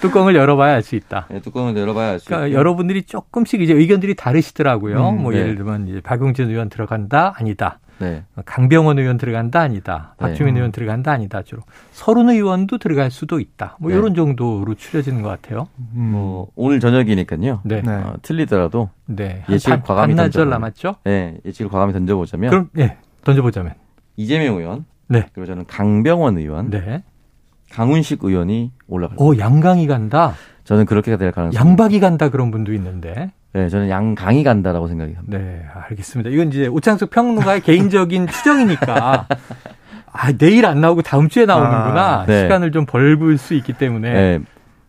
뚜껑을 0.00 0.34
열어봐야 0.36 0.74
알 0.74 0.82
수 0.82 0.94
있다. 0.94 1.26
네, 1.30 1.40
뚜껑을 1.40 1.76
열어봐야 1.76 2.12
알수 2.12 2.26
그러니까 2.26 2.46
있고요. 2.48 2.58
여러분들이 2.58 3.02
조금씩 3.02 3.60
이제 3.60 3.72
의견들이 3.74 4.14
다르시더라고요. 4.14 5.08
음, 5.10 5.22
뭐 5.22 5.32
네. 5.32 5.38
예를 5.40 5.56
들면 5.56 5.88
이제 5.88 6.00
박용진 6.00 6.48
의원 6.48 6.68
들어간다 6.70 7.34
아니다. 7.36 7.78
네. 8.00 8.24
강병원 8.44 8.98
의원 8.98 9.16
들어간다 9.18 9.60
아니다. 9.60 10.14
네. 10.20 10.26
박주민 10.28 10.56
의원 10.56 10.72
들어간다 10.72 11.12
아니다. 11.12 11.42
주로 11.42 11.62
서른 11.90 12.28
의원도 12.28 12.78
들어갈 12.78 13.10
수도 13.10 13.40
있다. 13.40 13.76
뭐 13.80 13.90
네. 13.90 13.96
이런 13.96 14.14
정도로 14.14 14.74
추려지는 14.74 15.22
것 15.22 15.28
같아요. 15.28 15.68
음. 15.94 16.10
뭐 16.12 16.48
오늘 16.54 16.80
저녁이니까요. 16.80 17.60
네. 17.64 17.82
네. 17.82 17.82
네. 17.82 17.94
어, 18.02 18.14
틀리더라도 18.22 18.90
한 19.08 19.18
예측을 19.50 19.78
반- 19.78 19.82
과감히 19.82 20.14
반나절 20.14 20.44
던져보면. 20.44 20.50
남았죠? 20.50 20.96
네, 21.04 21.38
예측을 21.44 21.70
과감히 21.70 21.92
던져보자면 21.92 22.50
그럼 22.50 22.68
예 22.78 22.96
던져보자면 23.24 23.74
이재명 24.16 24.56
의원, 24.58 24.84
네. 25.08 25.26
그리고 25.32 25.46
저는 25.46 25.64
강병원 25.66 26.38
의원, 26.38 26.70
네. 26.70 27.02
강훈식 27.70 28.22
의원이 28.24 28.72
올라갈. 28.86 29.16
오 29.20 29.36
양강이 29.38 29.86
간다. 29.86 30.34
저는 30.64 30.86
그렇게 30.86 31.16
될 31.16 31.32
가능성이. 31.32 31.68
양박이 31.68 32.00
간다 32.00 32.28
그런 32.30 32.50
분도 32.50 32.72
있는데. 32.74 33.30
네, 33.54 33.68
저는 33.68 33.88
양강이 33.88 34.44
간다라고 34.44 34.88
생각이 34.88 35.14
합니다. 35.14 35.38
네, 35.38 35.62
알겠습니다. 35.88 36.30
이건 36.30 36.48
이제 36.48 36.66
오창석 36.66 37.10
평론가의 37.10 37.62
개인적인 37.62 38.26
추정이니까. 38.28 39.26
아, 40.12 40.32
내일 40.32 40.66
안 40.66 40.80
나오고 40.80 41.02
다음 41.02 41.28
주에 41.28 41.46
나오는구나. 41.46 42.20
아, 42.20 42.26
네. 42.26 42.42
시간을 42.42 42.72
좀 42.72 42.84
벌굴 42.86 43.38
수 43.38 43.54
있기 43.54 43.72
때문에. 43.72 44.12
네. 44.12 44.38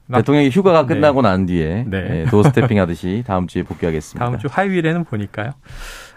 막- 0.08 0.20
대통령이 0.20 0.50
휴가가 0.50 0.82
네. 0.88 0.96
끝나고 0.96 1.22
난 1.22 1.46
뒤에 1.46 1.86
네. 1.88 2.02
네, 2.02 2.26
도스태핑 2.26 2.80
하듯이 2.80 3.24
다음 3.28 3.46
주에 3.48 3.62
복귀하겠습니다. 3.64 4.26
다음 4.26 4.40
주 4.40 4.48
화요일에는 4.50 5.04
보니까요. 5.04 5.52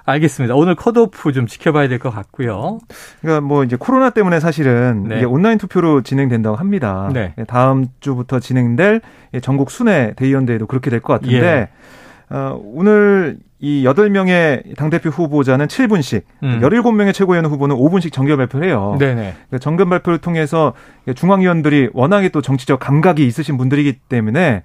알겠습니다. 0.04 0.54
오늘 0.56 0.74
컷오프 0.74 1.32
좀 1.32 1.46
지켜봐야 1.46 1.86
될 1.88 1.98
것 2.00 2.10
같고요. 2.10 2.78
그러니까 3.20 3.40
뭐 3.46 3.62
이제 3.64 3.76
코로나 3.76 4.10
때문에 4.10 4.40
사실은 4.40 5.04
네. 5.08 5.18
이게 5.18 5.24
온라인 5.26 5.58
투표로 5.58 6.02
진행된다고 6.02 6.56
합니다. 6.56 7.08
네. 7.12 7.34
예, 7.38 7.44
다음 7.44 7.86
주부터 8.00 8.40
진행될 8.40 9.00
예, 9.34 9.40
전국 9.40 9.70
순회 9.70 10.14
대의원대회도 10.16 10.66
그렇게 10.66 10.90
될 10.90 11.00
것 11.00 11.12
같은데 11.20 11.46
예. 11.46 11.68
어, 12.32 12.58
오늘 12.64 13.36
이 13.60 13.84
8명의 13.84 14.74
당대표 14.76 15.10
후보자는 15.10 15.66
7분씩, 15.66 16.22
음. 16.42 16.60
17명의 16.62 17.12
최고위원 17.12 17.44
후보는 17.44 17.76
5분씩 17.76 18.10
정결 18.10 18.38
발표를 18.38 18.66
해요. 18.66 18.96
네네. 18.98 19.34
그 19.50 19.58
정견 19.58 19.90
발표를 19.90 20.18
통해서 20.18 20.72
중앙위원들이 21.14 21.90
워낙에 21.92 22.30
또 22.30 22.40
정치적 22.40 22.80
감각이 22.80 23.24
있으신 23.26 23.58
분들이기 23.58 23.98
때문에 24.08 24.62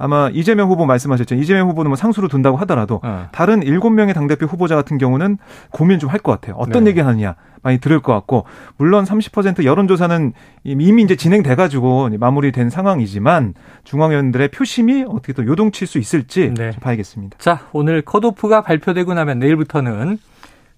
아마 0.00 0.30
이재명 0.32 0.68
후보 0.70 0.86
말씀하셨죠. 0.86 1.34
이재명 1.34 1.68
후보는 1.68 1.90
뭐 1.90 1.96
상수로 1.96 2.26
둔다고 2.28 2.56
하더라도 2.58 3.00
어. 3.04 3.28
다른 3.32 3.60
7명의 3.60 4.14
당대표 4.14 4.46
후보자 4.46 4.74
같은 4.74 4.98
경우는 4.98 5.38
고민 5.70 5.98
좀 5.98 6.10
할 6.10 6.20
것 6.20 6.32
같아요. 6.32 6.56
어떤 6.56 6.84
네. 6.84 6.90
얘기 6.90 7.00
하느냐 7.00 7.36
많이 7.62 7.78
들을 7.78 8.00
것 8.00 8.12
같고 8.14 8.46
물론 8.78 9.04
30% 9.04 9.64
여론조사는 9.64 10.32
이미 10.64 11.02
이제 11.02 11.14
진행돼 11.14 11.54
가지고 11.54 12.08
마무리된 12.18 12.70
상황이지만 12.70 13.54
중앙위원들의 13.84 14.48
표심이 14.48 15.04
어떻게 15.06 15.32
또 15.34 15.46
요동칠 15.46 15.86
수 15.86 15.98
있을지 15.98 16.52
네. 16.56 16.72
좀 16.72 16.80
봐야겠습니다. 16.80 17.36
자, 17.38 17.60
오늘 17.72 18.02
컷오프가 18.02 18.62
발표되고 18.62 19.12
나면 19.14 19.38
내일부터는 19.38 20.18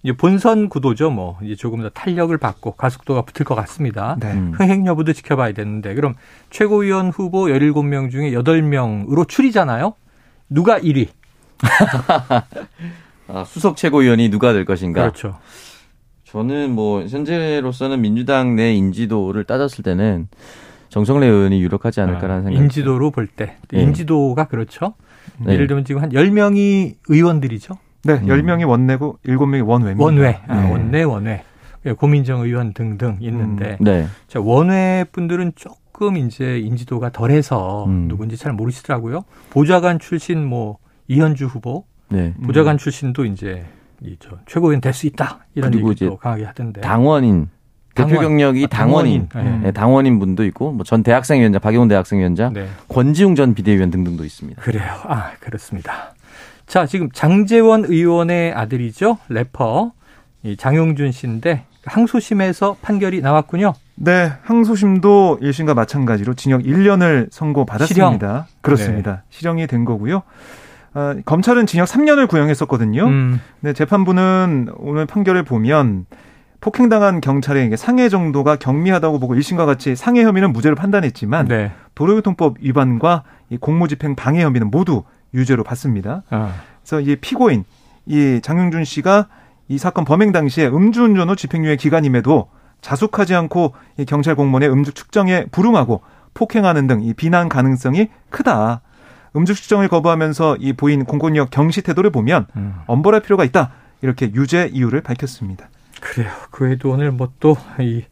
이제 0.03 0.13
본선 0.13 0.69
구도죠. 0.69 1.11
뭐 1.11 1.39
이제 1.43 1.55
조금 1.55 1.83
더 1.83 1.89
탄력을 1.89 2.37
받고 2.37 2.73
가속도가 2.73 3.23
붙을 3.23 3.45
것 3.45 3.55
같습니다. 3.55 4.17
네. 4.21 4.33
음. 4.33 4.53
흥행 4.55 4.87
여부도 4.87 5.13
지켜봐야 5.13 5.53
되는데 5.53 5.95
그럼 5.95 6.15
최고위원 6.51 7.11
후보 7.11 7.47
17명 7.47 8.11
중에 8.11 8.33
8명으로 8.33 9.29
추리잖아요. 9.29 9.95
누가 10.51 10.79
1위? 10.79 11.09
아, 13.29 13.45
수석 13.45 13.77
최고위원이 13.77 14.29
누가 14.31 14.53
될 14.53 14.65
것인가? 14.65 15.03
그렇죠. 15.03 15.39
저는 16.25 16.73
뭐 16.73 17.03
현재로서는 17.03 18.01
민주당 18.01 18.57
내 18.57 18.75
인지도를 18.75 19.45
따졌을 19.45 19.85
때는 19.85 20.29
정성래 20.89 21.27
의원이 21.27 21.63
유력하지 21.63 22.01
않을까라는 22.01 22.41
아, 22.41 22.43
생각이 22.45 22.57
인지도로 22.57 23.11
볼 23.13 23.27
때. 23.27 23.57
네. 23.71 23.83
인지도가 23.83 24.49
그렇죠. 24.49 24.95
네. 25.39 25.55
예를 25.55 25.67
들면 25.69 25.85
지금 25.85 26.03
한 26.03 26.11
10명이 26.11 26.97
의원들이죠. 27.09 27.79
네, 28.05 28.15
음. 28.15 28.27
10명이 28.27 28.69
원내고 28.69 29.19
7명이 29.27 29.67
원외입니다. 29.67 30.05
원외. 30.05 30.41
아, 30.49 30.61
네. 30.61 30.71
원내, 30.71 31.03
원외. 31.05 31.43
예, 31.87 31.93
고민정 31.93 32.43
의원 32.43 32.73
등등 32.75 33.19
있는데 33.21 33.77
네. 33.81 34.07
자, 34.29 34.41
원외 34.41 35.05
분들은 35.13 35.53
조금 35.57 36.17
이제 36.17 36.59
인지도가 36.59 37.11
덜해서 37.11 37.87
음. 37.87 38.07
누군지 38.09 38.37
잘 38.37 38.53
모르시더라고요. 38.53 39.25
보좌관 39.51 39.99
출신 39.99 40.45
뭐 40.47 40.79
이현주 41.09 41.47
후보, 41.47 41.85
네. 42.09 42.35
음. 42.39 42.47
보좌관 42.47 42.79
출신도 42.79 43.25
이제 43.25 43.65
이저 44.01 44.31
최고위원 44.47 44.81
될 44.81 44.93
수 44.93 45.07
있다 45.07 45.41
이런 45.55 45.75
얘기도 45.75 46.17
강하게 46.19 46.45
하던데. 46.45 46.81
당원인 46.83 47.49
대표 47.95 48.09
당원. 48.11 48.25
경력이 48.29 48.65
아, 48.65 48.67
당원인 48.69 49.29
당원인. 49.29 49.55
음. 49.59 49.63
네, 49.65 49.71
당원인 49.73 50.19
분도 50.19 50.45
있고 50.47 50.73
뭐 50.73 50.85
전 50.85 51.03
대학생위원장 51.03 51.61
박용훈 51.61 51.89
대학생위원장 51.89 52.53
네. 52.53 52.67
권지웅 52.89 53.35
전 53.35 53.55
비대위원 53.55 53.91
등등도 53.91 54.25
있습니다. 54.25 54.63
그래요. 54.63 54.85
아, 55.05 55.33
그렇습니다. 55.41 56.15
자, 56.73 56.87
지금 56.87 57.11
장재원 57.13 57.85
의원의 57.85 58.55
아들이죠. 58.55 59.19
래퍼 59.29 59.93
이 60.43 60.57
장용준 60.57 61.13
씨인데 61.13 61.67
항소심에서 61.85 62.79
판결이 62.81 63.21
나왔군요. 63.21 63.75
네, 63.95 64.33
항소심도 64.41 65.41
1심과 65.43 65.75
마찬가지로 65.75 66.33
징역 66.33 66.63
1년을 66.63 67.29
선고받았습니다. 67.31 68.47
그렇습니다. 68.63 69.23
실형이 69.29 69.67
된 69.67 69.85
거고요. 69.85 70.23
어, 70.95 71.15
검찰은 71.27 71.67
징역 71.67 71.89
3년을 71.89 72.27
구형했었거든요. 72.27 73.05
음. 73.05 73.41
근데 73.61 73.75
재판부는 73.75 74.71
오늘 74.79 75.05
판결을 75.05 75.43
보면 75.43 76.07
폭행당한 76.63 77.21
경찰에게 77.21 77.77
상해 77.77 78.09
정도가 78.09 78.57
경미하다고 78.57 79.19
보고 79.19 79.35
1심과 79.35 79.67
같이 79.67 79.95
상해 79.95 80.23
혐의는 80.23 80.55
무죄로 80.55 80.75
판단했지만 80.77 81.49
네. 81.49 81.73
도로교통법 81.95 82.57
위반과 82.63 83.25
이 83.51 83.59
공무집행 83.59 84.15
방해 84.15 84.43
혐의는 84.43 84.71
모두 84.71 85.03
유죄로 85.35 85.65
봤습니다. 85.65 86.23
아. 86.31 86.55
그래서 86.83 87.01
이 87.01 87.17
피고인 87.17 87.65
이 88.07 88.41
장영준 88.43 88.85
씨가 88.85 89.29
이 89.69 89.79
사건 89.79 90.05
범행 90.05 90.33
당시에 90.33 90.67
음주운전 90.67 91.31
후 91.31 91.37
집행유예 91.37 91.77
기간임에도 91.77 92.51
자숙하지 92.81 93.35
않고 93.35 93.75
이 93.99 94.05
경찰 94.05 94.35
공무원의 94.35 94.71
음주 94.71 94.93
측정에 94.93 95.47
불응하고 95.53 96.03
폭행하는 96.35 96.87
등 96.87 97.01
이 97.03 97.15
비난 97.15 97.49
가능성이 97.49 98.09
크다. 98.31 98.81
음주 99.37 99.55
측정을 99.55 99.89
거부하면서 99.89 100.57
이 100.61 100.73
보인 100.75 101.05
공권력 101.05 101.51
경시 101.51 101.81
태도를 101.83 102.11
보면 102.11 102.47
음. 102.57 102.75
엄벌할 102.87 103.23
필요가 103.23 103.45
있다. 103.45 103.71
이렇게 104.03 104.33
유죄 104.35 104.69
이유를 104.73 105.01
밝혔습니다. 105.03 105.69
그래요. 106.01 106.31
그 106.51 106.65
외에도 106.65 106.91
오늘 106.91 107.13
뭐 107.13 107.29
또 107.39 107.57
이 107.81 108.05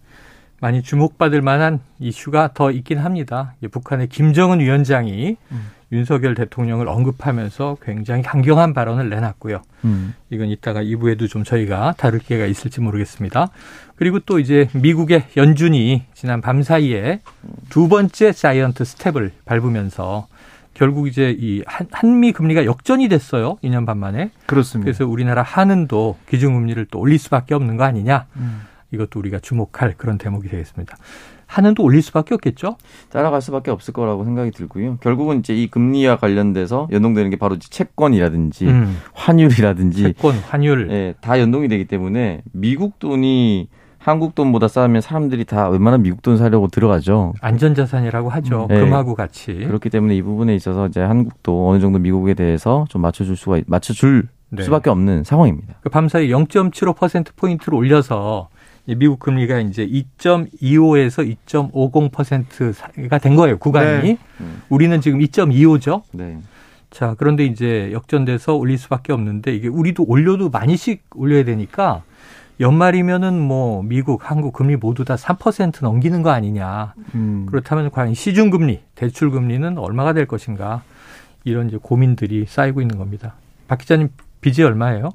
많이 0.61 0.83
주목받을 0.83 1.41
만한 1.43 1.81
이슈가 1.99 2.53
더 2.55 2.71
있긴 2.71 2.99
합니다. 2.99 3.55
북한의 3.71 4.09
김정은 4.09 4.61
위원장이 4.61 5.37
음. 5.53 5.71
윤석열 5.93 6.35
대통령을 6.35 6.89
언급하면서 6.89 7.79
굉장히 7.83 8.23
강경한 8.23 8.75
발언을 8.75 9.11
내놨고요. 9.11 9.63
음. 9.85 10.15
이건 10.31 10.49
이따가 10.49 10.83
2부에도 10.83 11.29
좀 11.29 11.43
저희가 11.43 11.95
다룰 11.97 12.21
기회가 12.21 12.47
있을지 12.47 12.81
모르겠습니다. 12.81 13.51
그리고 13.97 14.21
또 14.21 14.39
이제 14.39 14.69
미국의 14.73 15.25
연준이 15.37 16.05
지난 16.15 16.41
밤 16.41 16.63
사이에 16.63 17.21
두 17.69 17.89
번째 17.89 18.33
자이언트 18.33 18.85
스텝을 18.85 19.33
밟으면서 19.45 20.29
결국 20.75 21.09
이제 21.09 21.37
이 21.39 21.63
한, 21.67 21.89
한미 21.91 22.33
금리가 22.33 22.65
역전이 22.65 23.09
됐어요. 23.09 23.57
2년 23.63 23.85
반 23.85 23.99
만에. 23.99 24.31
그렇습니다. 24.47 24.85
그래서 24.85 25.07
우리나라 25.07 25.43
한은도 25.43 26.17
기준금리를 26.29 26.87
또 26.91 27.01
올릴 27.01 27.19
수밖에 27.19 27.55
없는 27.55 27.77
거 27.77 27.85
아니냐. 27.85 28.27
음. 28.37 28.63
이것도 28.93 29.19
우리가 29.21 29.39
주목할 29.41 29.95
그런 29.97 30.19
대목이 30.19 30.49
되겠습니다. 30.49 30.97
한은도 31.51 31.83
올릴 31.83 32.01
수밖에 32.01 32.35
없겠죠? 32.35 32.77
따라갈 33.11 33.43
수밖에 33.43 33.73
없을 33.73 33.93
거라고 33.93 34.25
생각이 34.25 34.53
들고요. 34.53 34.99
결국은 35.01 35.41
이제 35.41 35.53
이 35.53 35.67
금리와 35.67 36.17
관련돼서 36.17 36.89
연동되는 36.93 37.29
게 37.31 37.37
바로 37.37 37.59
채권이라든지 37.59 38.67
음. 38.69 38.97
환율이라든지 39.15 40.03
채권, 40.03 40.37
환율, 40.37 40.89
예, 40.93 41.15
다 41.21 41.41
연동이 41.41 41.67
되기 41.67 41.87
때문에 41.87 42.43
미국 42.53 43.01
돈이 43.01 43.69
한국 43.99 44.37
돈보다 44.37 44.69
싸면 44.69 45.03
사람들이 45.03 45.45
다 45.45 45.69
웬만한 45.69 46.03
미국 46.03 46.23
돈 46.23 46.39
사려고 46.39 46.69
들어가죠. 46.69 47.35
안전자산이라고 47.41 48.31
하죠. 48.31 48.67
네. 48.71 48.81
금하고 48.81 49.15
같이. 49.17 49.53
그렇기 49.53 49.91
때문에 49.91 50.15
이 50.15 50.23
부분에 50.23 50.55
있어서 50.55 50.87
이제 50.87 51.01
한국도 51.01 51.69
어느 51.69 51.81
정도 51.81 51.99
미국에 51.99 52.35
대해서 52.35 52.87
좀 52.89 53.03
맞춰줄 53.03 53.37
수가 53.37 53.61
맞춰줄 53.67 54.29
네. 54.51 54.63
수밖에 54.63 54.89
없는 54.89 55.25
상황입니다. 55.25 55.75
그 55.83 55.91
밤사이 55.91 56.29
0.75% 56.29 57.37
포인트를 57.37 57.77
올려서 57.77 58.49
미국 58.95 59.19
금리가 59.19 59.61
이제 59.61 59.87
2.25에서 59.87 61.37
2.50%가 61.47 63.19
된 63.19 63.37
거예요 63.37 63.59
구간이. 63.59 64.03
네. 64.03 64.19
우리는 64.69 65.01
지금 65.01 65.19
2.25죠. 65.21 66.03
네. 66.13 66.39
자 66.91 67.15
그런데 67.19 67.45
이제 67.45 67.91
역전돼서 67.93 68.55
올릴 68.55 68.79
수밖에 68.79 69.13
없는데 69.13 69.55
이게 69.55 69.69
우리도 69.69 70.05
올려도 70.07 70.51
많이씩 70.51 71.05
올려야 71.15 71.45
되니까 71.45 72.03
연말이면은 72.61 73.41
뭐 73.41 73.83
미국, 73.83 74.31
한국 74.31 74.53
금리 74.53 74.77
모두 74.77 75.05
다 75.05 75.17
3% 75.17 75.83
넘기는 75.83 76.23
거 76.23 76.31
아니냐. 76.31 76.95
음. 77.15 77.47
그렇다면 77.49 77.91
과연 77.91 78.13
시중 78.13 78.51
금리, 78.51 78.81
대출 78.95 79.31
금리는 79.31 79.79
얼마가 79.79 80.13
될 80.13 80.27
것인가? 80.27 80.83
이런 81.45 81.69
이제 81.69 81.79
고민들이 81.81 82.45
쌓이고 82.47 82.83
있는 82.83 82.99
겁니다. 82.99 83.35
박 83.67 83.79
기자님 83.79 84.11
빚이 84.43 84.63
얼마예요? 84.63 85.11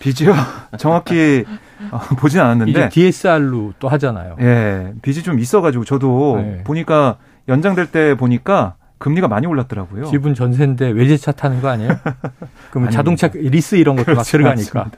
빚이요? 0.00 0.34
정확히 0.78 1.44
어, 1.46 1.69
보진 2.18 2.40
않았는데 2.40 2.70
이제 2.70 2.88
DSR로 2.88 3.74
또 3.78 3.88
하잖아요. 3.88 4.36
예, 4.40 4.92
빚이 5.02 5.22
좀 5.22 5.38
있어가지고 5.38 5.84
저도 5.84 6.40
네. 6.42 6.64
보니까 6.64 7.16
연장될 7.48 7.90
때 7.90 8.14
보니까 8.14 8.74
금리가 8.98 9.28
많이 9.28 9.46
올랐더라고요. 9.46 10.04
집은 10.04 10.34
전세인데 10.34 10.90
외제차 10.90 11.32
타는 11.32 11.62
거 11.62 11.68
아니에요? 11.68 11.98
그럼 12.70 12.90
자동차 12.90 13.30
리스 13.32 13.76
이런 13.76 13.96
것도 13.96 14.14
막 14.14 14.22
들어가니까. 14.22 14.90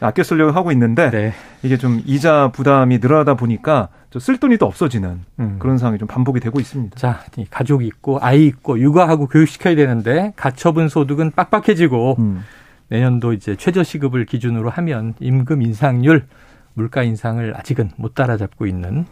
아껴 0.00 0.22
쓰려고 0.22 0.52
하고 0.52 0.70
있는데 0.70 1.10
네. 1.10 1.32
이게 1.64 1.76
좀 1.76 2.00
이자 2.06 2.50
부담이 2.52 2.98
늘어나다 2.98 3.34
보니까 3.34 3.88
쓸 4.20 4.38
돈이 4.38 4.58
또 4.58 4.66
없어지는 4.66 5.20
음. 5.40 5.56
그런 5.58 5.76
상황이 5.76 5.98
좀 5.98 6.06
반복이 6.06 6.38
되고 6.38 6.60
있습니다. 6.60 6.96
자, 6.96 7.20
가족이 7.50 7.84
있고 7.86 8.18
아이 8.20 8.46
있고 8.46 8.78
육아하고 8.78 9.26
교육시켜야 9.26 9.74
되는데 9.74 10.32
가처분 10.36 10.88
소득은 10.88 11.32
빡빡해지고 11.32 12.16
음. 12.20 12.44
내년도 12.92 13.32
이제 13.32 13.56
최저 13.56 13.82
시급을 13.82 14.26
기준으로 14.26 14.68
하면 14.68 15.14
임금 15.18 15.62
인상률, 15.62 16.26
물가 16.74 17.02
인상을 17.02 17.54
아직은 17.56 17.92
못 17.96 18.14
따라잡고 18.14 18.66
있는 18.66 19.06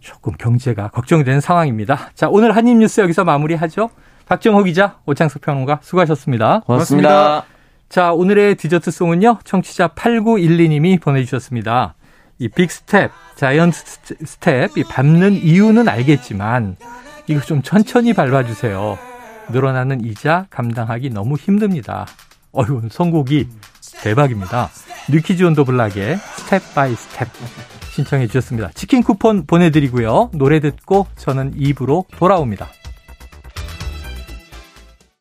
조금 0.00 0.32
경제가 0.32 0.88
걱정되는 0.88 1.42
상황입니다. 1.42 2.10
자, 2.14 2.30
오늘 2.30 2.56
한입 2.56 2.78
뉴스 2.78 3.02
여기서 3.02 3.24
마무리하죠. 3.24 3.90
박정호 4.26 4.62
기자, 4.62 4.96
오창석 5.04 5.42
평론가 5.42 5.80
수고하셨습니다. 5.82 6.60
고맙습니다. 6.60 7.08
고맙습니다. 7.08 7.44
자, 7.90 8.14
오늘의 8.14 8.54
디저트 8.54 8.92
song은요. 8.92 9.40
청취자 9.44 9.88
8912님이 9.88 10.98
보내주셨습니다. 10.98 11.94
이 12.38 12.48
big 12.48 12.71
step, 12.71 13.10
giant 13.36 13.78
step, 14.24 14.78
이 14.78 14.84
밟는 14.84 15.34
이유는 15.34 15.86
알겠지만 15.86 16.76
이거 17.26 17.40
좀 17.42 17.60
천천히 17.60 18.14
밟아주세요. 18.14 18.98
늘어나는 19.50 20.02
이자 20.02 20.46
감당하기 20.48 21.10
너무 21.10 21.36
힘듭니다. 21.36 22.06
어휴, 22.52 22.82
선곡이 22.90 23.48
대박입니다. 24.02 24.70
New 25.10 25.24
Kids 25.24 25.42
on 25.44 25.52
the 25.52 25.64
Block의 25.64 26.16
Step 26.16 26.74
by 26.74 26.94
Step. 26.94 27.28
신청해 27.94 28.26
주셨습니다. 28.28 28.70
치킨 28.74 29.02
쿠폰 29.02 29.46
보내드리고요. 29.46 30.30
노래 30.34 30.60
듣고 30.60 31.06
저는 31.16 31.54
2부로 31.56 32.06
돌아옵니다. 32.16 32.68